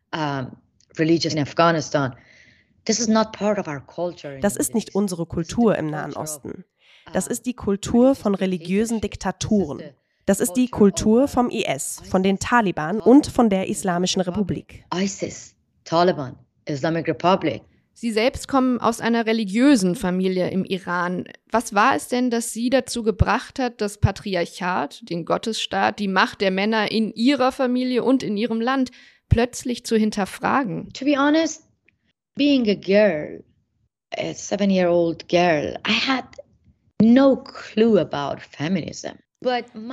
Das 4.42 4.56
ist 4.56 4.74
nicht 4.74 4.96
unsere 4.96 5.26
Kultur 5.28 5.78
im 5.78 5.86
Nahen 5.86 6.14
Osten. 6.14 6.66
Das 7.14 7.28
ist 7.28 7.46
die 7.46 7.54
Kultur 7.54 8.16
von 8.16 8.34
religiösen 8.34 9.02
Diktaturen. 9.02 9.84
Das 10.26 10.40
ist 10.40 10.54
die 10.54 10.68
Kultur 10.68 11.28
vom 11.28 11.52
IS, 11.52 12.02
von 12.10 12.24
den 12.24 12.40
Taliban 12.40 13.00
und 13.00 13.28
von 13.28 13.52
der 13.52 13.68
Islamischen 13.68 14.22
Republik. 14.22 14.84
ISIS, 14.96 15.54
Taliban, 15.84 16.38
Islamic 16.66 17.08
Republic. 17.08 17.62
Sie 17.94 18.12
selbst 18.12 18.48
kommen 18.48 18.80
aus 18.80 19.02
einer 19.02 19.26
religiösen 19.26 19.96
Familie 19.96 20.50
im 20.50 20.64
Iran. 20.64 21.26
Was 21.52 21.76
war 21.76 21.96
es 21.96 22.08
denn, 22.08 22.30
das 22.30 22.52
Sie 22.52 22.70
dazu 22.70 23.04
gebracht 23.04 23.60
hat, 23.60 23.82
das 23.82 24.00
Patriarchat, 24.00 25.10
den 25.10 25.26
Gottesstaat, 25.26 26.00
die 26.00 26.08
Macht 26.08 26.42
der 26.42 26.52
Männer 26.52 26.92
in 26.92 27.14
Ihrer 27.14 27.52
Familie 27.52 28.04
und 28.04 28.24
in 28.24 28.38
Ihrem 28.38 28.62
Land 28.62 28.92
plötzlich 29.30 29.86
zu 29.86 29.98
hinterfragen? 29.98 30.90
To 30.94 31.06
be 31.06 31.18
honest, 31.18 31.68
being 32.36 32.68
a 32.70 32.76
girl, 32.76 33.44
a 34.18 34.34
seven-year-old 34.34 35.28
girl, 35.28 35.78
I 35.88 35.92
had 35.92 36.26
no 37.04 37.36
clue 37.36 38.00
about 38.00 38.42
feminism. 38.52 39.18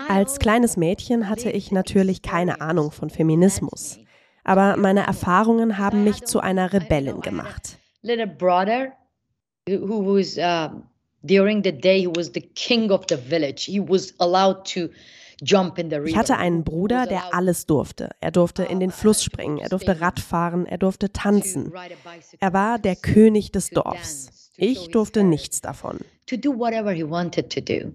Als 0.09 0.39
kleines 0.39 0.77
Mädchen 0.77 1.29
hatte 1.29 1.51
ich 1.51 1.73
natürlich 1.73 2.21
keine 2.21 2.61
Ahnung 2.61 2.91
von 2.91 3.09
Feminismus 3.09 3.99
aber 4.45 4.77
meine 4.77 5.07
Erfahrungen 5.07 5.79
haben 5.79 6.05
mich 6.05 6.25
zu 6.25 6.41
einer 6.41 6.73
Rebellin 6.73 7.21
gemacht. 7.21 7.79
Little 8.03 8.27
brother, 8.27 8.93
who 9.69 10.17
was 10.17 10.39
during 11.23 11.63
the 11.65 11.73
day, 11.73 12.01
he 12.01 12.07
was 12.07 12.31
the 12.33 12.41
king 12.41 12.91
of 12.91 13.05
the 13.09 13.17
village. 13.17 13.67
He 13.67 13.81
was 13.81 14.15
allowed 14.19 14.65
to 14.73 14.89
ich 15.41 16.17
hatte 16.17 16.37
einen 16.37 16.65
Bruder, 16.65 17.07
der 17.07 17.33
alles 17.33 17.67
durfte. 17.67 18.11
Er 18.21 18.33
durfte 18.33 18.65
in 18.65 18.81
den 18.81 18.91
Fluss 18.91 19.23
springen, 19.23 19.59
er 19.59 19.69
durfte 19.69 20.01
Radfahren, 20.01 20.67
er 20.67 20.79
durfte 20.79 21.13
tanzen. 21.13 21.73
Er 22.41 22.53
war 22.53 22.79
der 22.81 22.97
König 22.97 23.53
des 23.53 23.71
Dorfs. 23.71 24.51
Ich 24.57 24.89
durfte 24.89 25.23
nichts 25.23 25.61
davon. 25.61 25.99
To 26.27 26.37
do 26.37 26.51
whatever 26.51 26.91
he 26.91 27.09
wanted 27.09 27.53
to 27.53 27.61
do. 27.61 27.93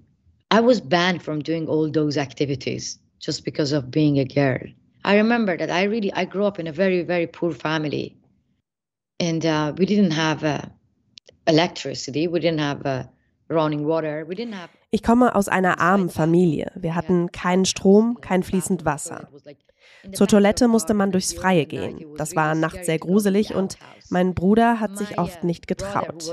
I 0.54 0.62
was 0.62 0.80
banned 0.80 1.22
from 1.22 1.44
doing 1.44 1.68
all 1.68 1.92
those 1.92 2.18
activities 2.18 3.00
just 3.20 3.44
because 3.44 3.76
of 3.76 3.92
being 3.92 4.20
a 4.20 4.24
girl. 4.24 4.70
I 5.06 5.18
remember 5.18 5.58
that 5.58 5.70
I 5.70 5.84
really 5.84 6.12
I 6.14 6.26
grew 6.26 6.46
up 6.46 6.60
in 6.60 6.68
a 6.68 6.72
very 6.72 7.04
very 7.04 7.28
poor 7.28 7.52
family, 7.52 8.16
and 9.20 9.46
uh, 9.46 9.74
we 9.78 9.86
didn't 9.86 10.12
have 10.12 10.44
uh, 10.44 10.62
electricity. 11.48 12.28
We 12.28 12.40
didn't 12.40 12.62
have 12.62 12.86
uh, 12.86 13.04
running 13.50 13.86
water. 13.86 14.26
We 14.28 14.36
didn't 14.36 14.56
have. 14.56 14.70
Ich 14.92 15.02
komme 15.02 15.36
aus 15.36 15.48
einer 15.48 15.80
armen 15.80 16.10
Familie. 16.10 16.72
Wir 16.76 16.96
hatten 16.96 17.32
keinen 17.32 17.66
Strom, 17.66 18.20
kein 18.22 18.44
fließend 18.44 18.86
Wasser. 18.86 19.28
Zur 20.12 20.28
Toilette 20.28 20.68
musste 20.68 20.94
man 20.94 21.12
durchs 21.12 21.34
Freie 21.34 21.66
gehen. 21.66 22.06
Das 22.18 22.36
war 22.36 22.56
nachts 22.56 22.86
sehr 22.86 23.00
gruselig 23.00 23.56
und 23.56 23.78
mein 24.10 24.34
Bruder 24.34 24.80
hat 24.80 24.98
sich 24.98 25.18
oft 25.18 25.44
nicht 25.44 25.68
getraut. 25.68 26.24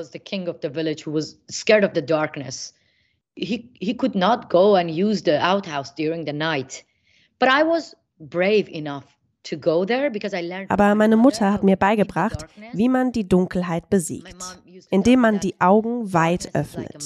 He, 3.37 3.73
he 3.81 3.97
could 3.97 4.15
not 4.15 4.51
go 4.51 4.75
and 4.75 4.91
use 4.91 5.23
the 5.25 5.39
outhouse 5.39 5.95
during 5.95 6.27
the 6.27 6.33
night. 6.33 6.85
But 7.39 7.49
I 7.49 7.63
was 7.63 7.97
aber 10.69 10.95
meine 10.95 11.17
Mutter 11.17 11.53
hat 11.53 11.63
mir 11.63 11.77
beigebracht, 11.77 12.47
wie 12.73 12.89
man 12.89 13.13
die 13.13 13.27
Dunkelheit 13.27 13.89
besiegt, 13.89 14.37
indem 14.91 15.21
man 15.21 15.41
die 15.41 15.59
Augen 15.61 16.13
weit 16.13 16.55
öffnet. 16.55 17.03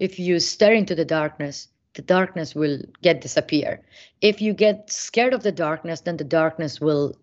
If 0.00 0.18
you 0.18 0.38
stare 0.38 0.74
into 0.74 0.94
the 0.94 1.06
darkness, 1.06 1.72
the 1.96 2.02
darkness 2.04 2.54
will 2.54 2.86
get 3.02 3.24
disappear. 3.24 3.80
If 4.22 4.40
you 4.40 4.54
get 4.54 4.90
scared 4.90 5.34
of 5.34 5.42
the 5.42 5.52
darkness, 5.52 6.02
then 6.02 6.18
the 6.18 6.28
darkness 6.28 6.80
will 6.80 7.16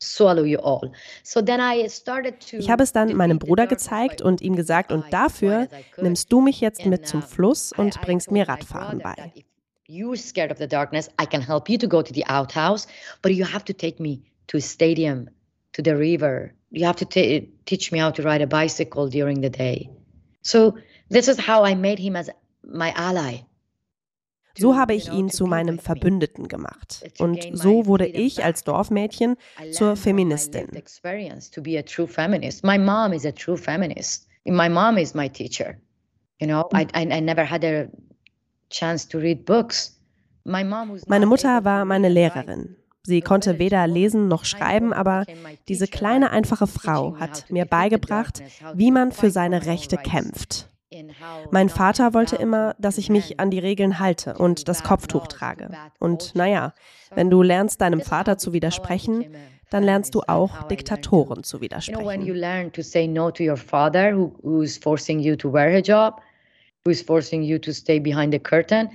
swallow 0.00 0.44
you 0.44 0.60
all. 0.60 0.92
So 1.24 1.42
then 1.42 1.60
I 1.60 1.88
started 1.88 2.40
to 2.50 2.58
Ich 2.58 2.70
habe 2.70 2.84
es 2.84 2.92
dann 2.92 3.14
meinem 3.16 3.38
Bruder 3.38 3.66
gezeigt 3.66 4.22
und 4.22 4.40
ihm 4.40 4.54
gesagt, 4.54 4.92
und 4.92 5.04
dafür 5.10 5.68
nimmst 5.96 6.32
du 6.32 6.40
mich 6.40 6.60
jetzt 6.60 6.86
mit 6.86 7.08
zum 7.08 7.20
uh, 7.20 7.26
Fluss 7.26 7.72
und 7.72 8.00
bringst 8.02 8.30
mir 8.30 8.48
Radfahren 8.48 9.00
bei 9.00 9.32
you're 9.88 10.16
scared 10.16 10.50
of 10.50 10.58
the 10.58 10.66
darkness, 10.66 11.08
I 11.18 11.26
can 11.26 11.40
help 11.40 11.68
you 11.68 11.78
to 11.78 11.86
go 11.86 12.02
to 12.02 12.12
the 12.12 12.24
outhouse, 12.26 12.86
but 13.22 13.34
you 13.34 13.44
have 13.44 13.64
to 13.66 13.72
take 13.72 14.00
me 14.00 14.22
to 14.48 14.56
a 14.56 14.60
stadium, 14.60 15.30
to 15.74 15.82
the 15.82 15.96
river. 15.96 16.52
You 16.70 16.86
have 16.86 16.96
to 16.96 17.46
teach 17.64 17.92
me 17.92 17.98
how 17.98 18.10
to 18.10 18.22
ride 18.22 18.42
a 18.42 18.46
bicycle 18.46 19.08
during 19.08 19.40
the 19.40 19.50
day. 19.50 19.90
So 20.42 20.78
this 21.08 21.28
is 21.28 21.38
how 21.38 21.64
I 21.64 21.74
made 21.74 21.98
him 21.98 22.16
as 22.16 22.30
my 22.62 22.92
ally. 22.96 23.44
So 24.58 24.74
habe 24.74 24.94
ich 24.94 25.12
ihn 25.12 25.28
zu 25.28 25.46
meinem 25.46 25.78
Verbündeten 25.78 26.48
gemacht. 26.48 27.04
Und 27.18 27.46
so 27.52 27.84
wurde 27.84 28.06
ich 28.06 28.42
als 28.42 28.64
Dorfmädchen 28.64 29.36
zur 29.70 29.96
Feministin. 29.96 30.68
To 31.52 31.62
be 31.62 31.78
a 31.78 31.82
true 31.82 32.06
feminist 32.06 32.64
my 32.64 32.78
mom 32.78 33.12
is 33.12 33.26
a 33.26 33.32
true 33.32 33.56
feminist. 33.56 34.26
My 34.46 34.68
mom 34.68 34.96
is 34.96 35.14
my 35.14 35.28
teacher. 35.28 35.78
You 36.40 36.46
know, 36.46 36.68
mm. 36.72 36.78
I, 36.78 36.86
I, 36.94 37.16
I 37.16 37.20
never 37.20 37.44
had 37.44 37.64
a 37.64 37.88
meine 41.06 41.26
Mutter 41.26 41.64
war 41.64 41.84
meine 41.84 42.08
Lehrerin. 42.08 42.76
Sie 43.02 43.20
konnte 43.20 43.58
weder 43.60 43.86
lesen 43.86 44.26
noch 44.26 44.44
schreiben, 44.44 44.92
aber 44.92 45.24
diese 45.68 45.86
kleine 45.86 46.30
einfache 46.30 46.66
Frau 46.66 47.16
hat 47.18 47.50
mir 47.50 47.64
beigebracht, 47.64 48.42
wie 48.74 48.90
man 48.90 49.12
für 49.12 49.30
seine 49.30 49.66
Rechte 49.66 49.96
kämpft. 49.96 50.70
Mein 51.50 51.68
Vater 51.68 52.14
wollte 52.14 52.36
immer, 52.36 52.74
dass 52.78 52.98
ich 52.98 53.08
mich 53.10 53.38
an 53.38 53.50
die 53.50 53.58
Regeln 53.58 53.98
halte 53.98 54.34
und 54.38 54.68
das 54.68 54.82
Kopftuch 54.82 55.26
trage. 55.26 55.70
Und 55.98 56.34
naja, 56.34 56.74
wenn 57.14 57.30
du 57.30 57.42
lernst, 57.42 57.80
deinem 57.80 58.00
Vater 58.00 58.38
zu 58.38 58.52
widersprechen, 58.52 59.24
dann 59.70 59.82
lernst 59.82 60.14
du 60.14 60.22
auch 60.26 60.64
Diktatoren 60.64 61.42
zu 61.42 61.60
widersprechen 61.60 62.22
who 66.86 66.90
is 66.90 67.02
forcing 67.02 67.42
you 67.42 67.58
to 67.58 67.72
stay 67.72 67.98
behind 67.98 68.32
the 68.32 68.38
curtain, 68.38 68.88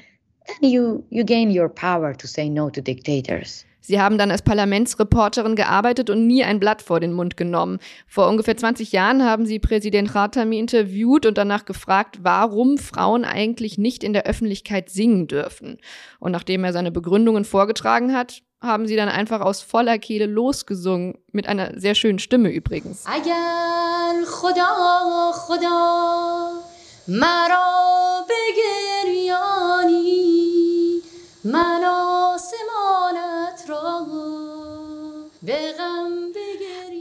then 0.48 0.72
you, 0.72 1.04
you 1.10 1.24
gain 1.24 1.52
your 1.52 1.70
power 1.70 2.16
to 2.16 2.28
say 2.28 2.50
no 2.50 2.70
to 2.70 2.82
dictators. 2.82 3.66
Sie 3.84 4.00
haben 4.00 4.20
dann 4.20 4.30
als 4.30 4.44
Parlamentsreporterin 4.44 5.56
gearbeitet 5.56 6.12
und 6.12 6.28
nie 6.28 6.44
ein 6.44 6.60
Blatt 6.60 6.84
vor 6.84 7.00
den 7.00 7.14
Mund 7.14 7.36
genommen. 7.36 7.80
Vor 8.06 8.30
ungefähr 8.30 8.56
20 8.56 8.92
Jahren 8.92 9.24
haben 9.26 9.48
Sie 9.48 9.58
Präsident 9.58 10.14
Khatami 10.14 10.60
interviewt 10.60 11.26
und 11.26 11.38
danach 11.38 11.66
gefragt, 11.66 12.20
warum 12.22 12.78
Frauen 12.78 13.26
eigentlich 13.26 13.80
nicht 13.80 14.04
in 14.04 14.14
der 14.14 14.28
Öffentlichkeit 14.28 14.92
singen 14.92 15.28
dürfen. 15.28 15.80
Und 16.20 16.32
nachdem 16.32 16.64
er 16.64 16.74
seine 16.74 16.92
Begründungen 16.92 17.44
vorgetragen 17.44 18.14
hat, 18.14 18.44
haben 18.62 18.86
sie 18.86 18.96
dann 18.96 19.10
einfach 19.10 19.42
aus 19.42 19.62
voller 19.62 19.98
Kehle 19.98 20.28
losgesungen, 20.28 21.18
mit 21.32 21.48
einer 21.48 21.80
sehr 21.80 21.96
schönen 21.96 22.20
Stimme 22.20 22.52
übrigens. 22.52 23.06
مرا 27.11 28.27
بگریانی 28.29 29.77
من 31.45 31.85
آسمانت 31.85 33.65
را 33.69 34.07
به 35.43 35.73
غم 35.79 36.27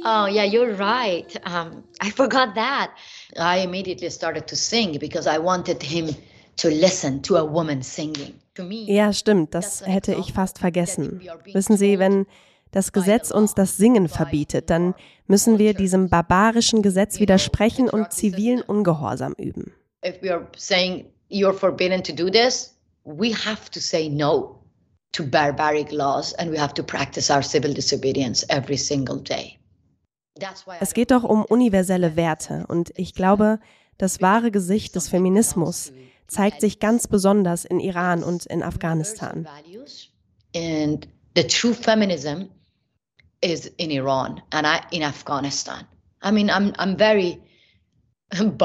Oh, 0.07 0.27
yeah, 0.27 0.43
you're 0.43 0.75
right. 0.75 1.35
Um, 1.47 1.83
I 1.99 2.11
forgot 2.11 2.53
that. 2.53 2.91
I 3.39 3.57
immediately 3.57 4.11
started 4.11 4.47
to 4.49 4.55
sing 4.55 4.99
because 4.99 5.25
I 5.25 5.39
wanted 5.39 5.81
him 5.81 6.15
to 6.57 6.69
listen 6.69 7.23
to 7.23 7.37
a 7.37 7.43
woman 7.43 7.81
singing. 7.81 8.35
Ja, 8.85 9.11
stimmt, 9.13 9.55
das 9.55 9.85
hätte 9.85 10.13
ich 10.13 10.31
fast 10.31 10.59
vergessen. 10.59 11.21
Wissen 11.53 11.75
Sie, 11.75 11.97
wenn 11.97 12.27
das 12.69 12.91
Gesetz 12.91 13.31
uns 13.31 13.55
das 13.55 13.77
Singen 13.77 14.07
verbietet, 14.07 14.69
dann 14.69 14.93
müssen 15.25 15.57
wir 15.57 15.73
diesem 15.73 16.07
barbarischen 16.09 16.83
Gesetz 16.83 17.19
widersprechen 17.19 17.89
und 17.89 18.13
zivilen 18.13 18.61
Ungehorsam 18.61 19.33
üben 19.39 19.73
if 20.02 20.20
we 20.22 20.30
are 20.30 20.46
saying 20.56 21.10
you're 21.28 21.52
forbidden 21.52 22.02
to 22.02 22.12
do 22.12 22.30
this, 22.30 22.70
we 23.04 23.32
have 23.32 23.70
to 23.70 23.80
say 23.80 24.08
no. 24.08 24.60
to 25.12 25.24
barbaric 25.24 25.92
laws 25.92 26.32
and 26.34 26.50
we 26.50 26.56
have 26.56 26.74
to 26.74 26.82
practice 26.82 27.30
our 27.30 27.42
civil 27.42 27.72
disobedience 27.72 28.44
every 28.48 28.76
single 28.76 29.18
day. 29.18 29.58
Es 30.80 30.94
geht 30.94 31.10
doch 31.10 31.24
um 31.24 31.44
universelle 31.44 32.16
Werte 32.16 32.64
und 32.68 32.92
ich 32.96 33.14
glaube, 33.14 33.58
das 33.98 34.22
wahre 34.22 34.50
Gesicht 34.50 34.94
des 34.94 35.08
Feminismus 35.08 35.92
zeigt 36.28 36.60
sich 36.60 36.78
ganz 36.78 37.08
besonders 37.08 37.64
in 37.64 37.80
Iran 37.80 38.22
und 38.22 38.46
in 38.46 38.62
Afghanistan. 38.62 39.46
And 40.54 41.06
the 41.36 41.46
true 41.46 41.74
feminism 41.74 42.48
is 43.42 43.66
in 43.76 43.90
Iran 43.90 44.40
and 44.50 44.66
in 44.92 45.02
Afghanistan. 45.02 45.86
I 46.22 46.30
mean, 46.30 46.48
I'm, 46.48 46.72
I'm 46.78 46.96
very 46.96 47.40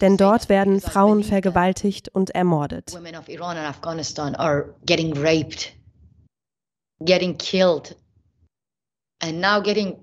denn 0.00 0.16
dort 0.16 0.48
werden 0.48 0.80
Frauen 0.80 1.22
vergewaltigt 1.24 2.08
und 2.08 2.30
ermordet. 2.30 2.92
Getting 7.02 7.38
killed, 7.38 7.96
and 9.20 9.40
now 9.40 9.62
getting 9.62 9.96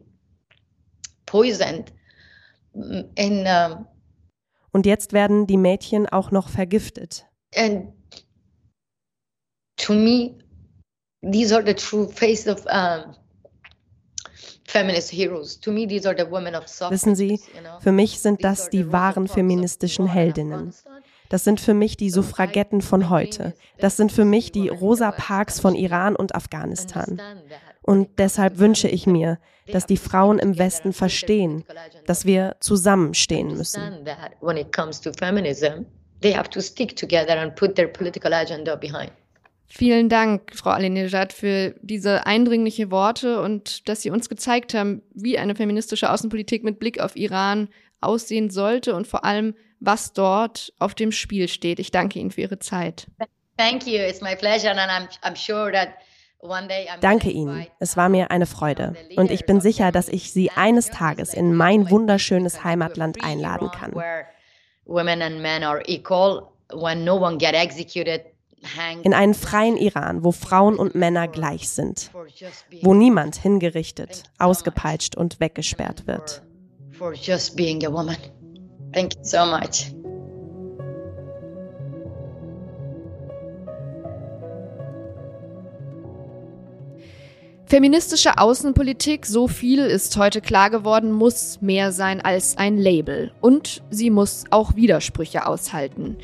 poisoned. 1.27 1.93
Um, 2.73 3.87
und 4.71 4.85
jetzt 4.85 5.13
werden 5.13 5.47
die 5.47 5.57
Mädchen 5.57 6.07
auch 6.07 6.31
noch 6.31 6.49
vergiftet. 6.49 7.25
And 7.55 7.93
to 9.77 9.93
me, 9.93 10.37
these 11.21 11.55
are 11.55 11.65
the 11.65 11.73
true 11.73 12.07
face 12.07 12.47
of 12.47 12.65
um, 12.65 13.15
Wissen 16.89 17.15
Sie, 17.15 17.39
für 17.79 17.91
mich 17.91 18.19
sind 18.19 18.43
das 18.43 18.69
die 18.69 18.91
wahren 18.91 19.27
feministischen 19.27 20.07
Heldinnen. 20.07 20.73
Das 21.29 21.43
sind 21.43 21.59
für 21.59 21.73
mich 21.73 21.97
die 21.97 22.09
Suffragetten 22.09 22.81
von 22.81 23.09
heute. 23.09 23.53
Das 23.79 23.97
sind 23.97 24.11
für 24.11 24.25
mich 24.25 24.51
die 24.51 24.69
Rosa 24.69 25.11
Parks 25.11 25.59
von 25.59 25.75
Iran 25.75 26.15
und 26.15 26.35
Afghanistan. 26.35 27.21
Und 27.81 28.19
deshalb 28.19 28.59
wünsche 28.59 28.87
ich 28.87 29.07
mir, 29.07 29.39
dass 29.71 29.85
die 29.85 29.97
Frauen 29.97 30.39
im 30.39 30.57
Westen 30.57 30.93
verstehen, 30.93 31.63
dass 32.05 32.25
wir 32.25 32.55
zusammenstehen 32.59 33.55
müssen. 33.55 34.05
They 36.19 36.33
have 36.33 36.49
to 36.49 36.61
stick 36.61 36.95
together 36.95 37.39
and 37.39 37.55
put 37.55 37.75
their 37.75 37.87
political 37.87 38.33
agenda 38.33 38.75
behind. 38.75 39.11
Vielen 39.67 40.07
Dank, 40.07 40.55
Frau 40.55 40.69
Alinejad, 40.69 41.33
für 41.33 41.75
diese 41.81 42.25
eindringliche 42.25 42.89
Worte 42.89 43.41
und 43.41 43.87
dass 43.89 44.01
Sie 44.01 44.09
uns 44.09 44.29
gezeigt 44.29 44.73
haben, 44.73 45.01
wie 45.13 45.37
eine 45.37 45.55
feministische 45.55 46.09
Außenpolitik 46.09 46.63
mit 46.63 46.79
Blick 46.79 46.99
auf 46.99 47.15
Iran 47.17 47.67
aussehen 47.99 48.49
sollte 48.49 48.95
und 48.95 49.07
vor 49.07 49.25
allem, 49.25 49.55
was 49.79 50.13
dort 50.13 50.73
auf 50.79 50.95
dem 50.95 51.11
Spiel 51.11 51.47
steht. 51.47 51.79
Ich 51.79 51.91
danke 51.91 52.19
Ihnen 52.19 52.31
für 52.31 52.41
Ihre 52.41 52.59
Zeit. 52.59 53.07
Thank 53.57 53.85
you. 53.85 53.99
It's 53.99 54.21
my 54.21 54.35
pleasure 54.35 54.71
and 54.71 54.79
I'm, 54.79 55.07
I'm 55.23 55.35
sure 55.35 55.71
that 55.71 55.89
Danke 57.01 57.29
Ihnen. 57.29 57.65
Es 57.79 57.97
war 57.97 58.09
mir 58.09 58.31
eine 58.31 58.45
Freude. 58.45 58.95
Und 59.15 59.31
ich 59.31 59.45
bin 59.45 59.59
sicher, 59.59 59.91
dass 59.91 60.07
ich 60.07 60.31
Sie 60.31 60.51
eines 60.51 60.91
Tages 60.91 61.33
in 61.33 61.55
mein 61.55 61.89
wunderschönes 61.89 62.63
Heimatland 62.63 63.23
einladen 63.23 63.71
kann. 63.71 63.93
In 69.03 69.13
einen 69.13 69.33
freien 69.33 69.77
Iran, 69.77 70.23
wo 70.23 70.31
Frauen 70.31 70.77
und 70.77 70.95
Männer 70.95 71.27
gleich 71.27 71.69
sind, 71.69 72.11
wo 72.81 72.93
niemand 72.93 73.35
hingerichtet, 73.35 74.23
ausgepeitscht 74.39 75.15
und 75.15 75.39
weggesperrt 75.39 76.07
wird. 76.07 76.43
Thank 78.93 79.15
you 79.15 79.23
so 79.23 79.45
much. 79.45 79.93
Feministische 87.69 88.37
Außenpolitik, 88.37 89.25
so 89.25 89.49
viel 89.49 89.79
ist 89.79 90.15
heute 90.15 90.39
klar 90.39 90.69
geworden, 90.69 91.11
muss 91.11 91.61
mehr 91.61 91.91
sein 91.91 92.21
als 92.21 92.57
ein 92.57 92.77
Label. 92.77 93.33
Und 93.41 93.83
sie 93.89 94.09
muss 94.09 94.45
auch 94.51 94.77
Widersprüche 94.77 95.45
aushalten. 95.45 96.15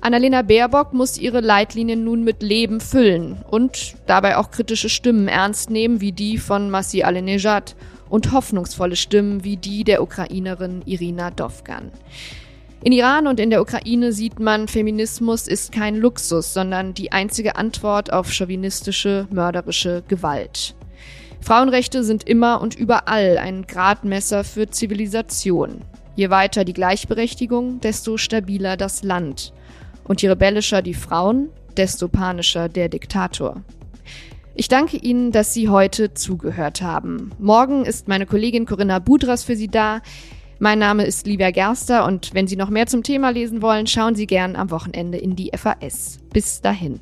Annalena 0.00 0.42
Baerbock 0.42 0.92
muss 0.92 1.18
ihre 1.18 1.40
Leitlinien 1.40 2.04
nun 2.04 2.22
mit 2.22 2.44
Leben 2.44 2.80
füllen 2.80 3.44
und 3.50 3.96
dabei 4.06 4.36
auch 4.36 4.52
kritische 4.52 4.88
Stimmen 4.88 5.26
ernst 5.26 5.68
nehmen, 5.68 6.00
wie 6.00 6.12
die 6.12 6.38
von 6.38 6.70
Masih 6.70 7.02
Alinejad 7.02 7.74
und 8.08 8.30
hoffnungsvolle 8.30 8.94
Stimmen 8.94 9.42
wie 9.42 9.56
die 9.56 9.82
der 9.82 10.00
Ukrainerin 10.00 10.82
Irina 10.86 11.32
Dovgan. 11.32 11.90
In 12.84 12.92
Iran 12.92 13.26
und 13.26 13.40
in 13.40 13.50
der 13.50 13.62
Ukraine 13.62 14.12
sieht 14.12 14.38
man, 14.38 14.68
Feminismus 14.68 15.48
ist 15.48 15.72
kein 15.72 15.96
Luxus, 15.96 16.54
sondern 16.54 16.94
die 16.94 17.10
einzige 17.10 17.56
Antwort 17.56 18.12
auf 18.12 18.30
chauvinistische, 18.30 19.26
mörderische 19.32 20.04
Gewalt. 20.06 20.76
Frauenrechte 21.44 22.04
sind 22.04 22.26
immer 22.26 22.62
und 22.62 22.74
überall 22.74 23.36
ein 23.36 23.66
Gradmesser 23.66 24.44
für 24.44 24.70
Zivilisation. 24.70 25.82
Je 26.16 26.30
weiter 26.30 26.64
die 26.64 26.72
Gleichberechtigung, 26.72 27.80
desto 27.80 28.16
stabiler 28.16 28.78
das 28.78 29.02
Land. 29.02 29.52
Und 30.04 30.22
je 30.22 30.30
rebellischer 30.30 30.80
die 30.80 30.94
Frauen, 30.94 31.50
desto 31.76 32.08
panischer 32.08 32.70
der 32.70 32.88
Diktator. 32.88 33.62
Ich 34.54 34.68
danke 34.68 34.96
Ihnen, 34.96 35.32
dass 35.32 35.52
Sie 35.52 35.68
heute 35.68 36.14
zugehört 36.14 36.80
haben. 36.80 37.32
Morgen 37.38 37.84
ist 37.84 38.08
meine 38.08 38.24
Kollegin 38.24 38.64
Corinna 38.64 38.98
Budras 38.98 39.44
für 39.44 39.54
Sie 39.54 39.68
da. 39.68 40.00
Mein 40.60 40.78
Name 40.78 41.04
ist 41.04 41.26
Livia 41.26 41.50
Gerster 41.50 42.06
und 42.06 42.32
wenn 42.32 42.46
Sie 42.46 42.56
noch 42.56 42.70
mehr 42.70 42.86
zum 42.86 43.02
Thema 43.02 43.28
lesen 43.28 43.60
wollen, 43.60 43.86
schauen 43.86 44.14
Sie 44.14 44.26
gern 44.26 44.56
am 44.56 44.70
Wochenende 44.70 45.18
in 45.18 45.36
die 45.36 45.50
FAS. 45.54 46.20
Bis 46.32 46.62
dahin. 46.62 47.00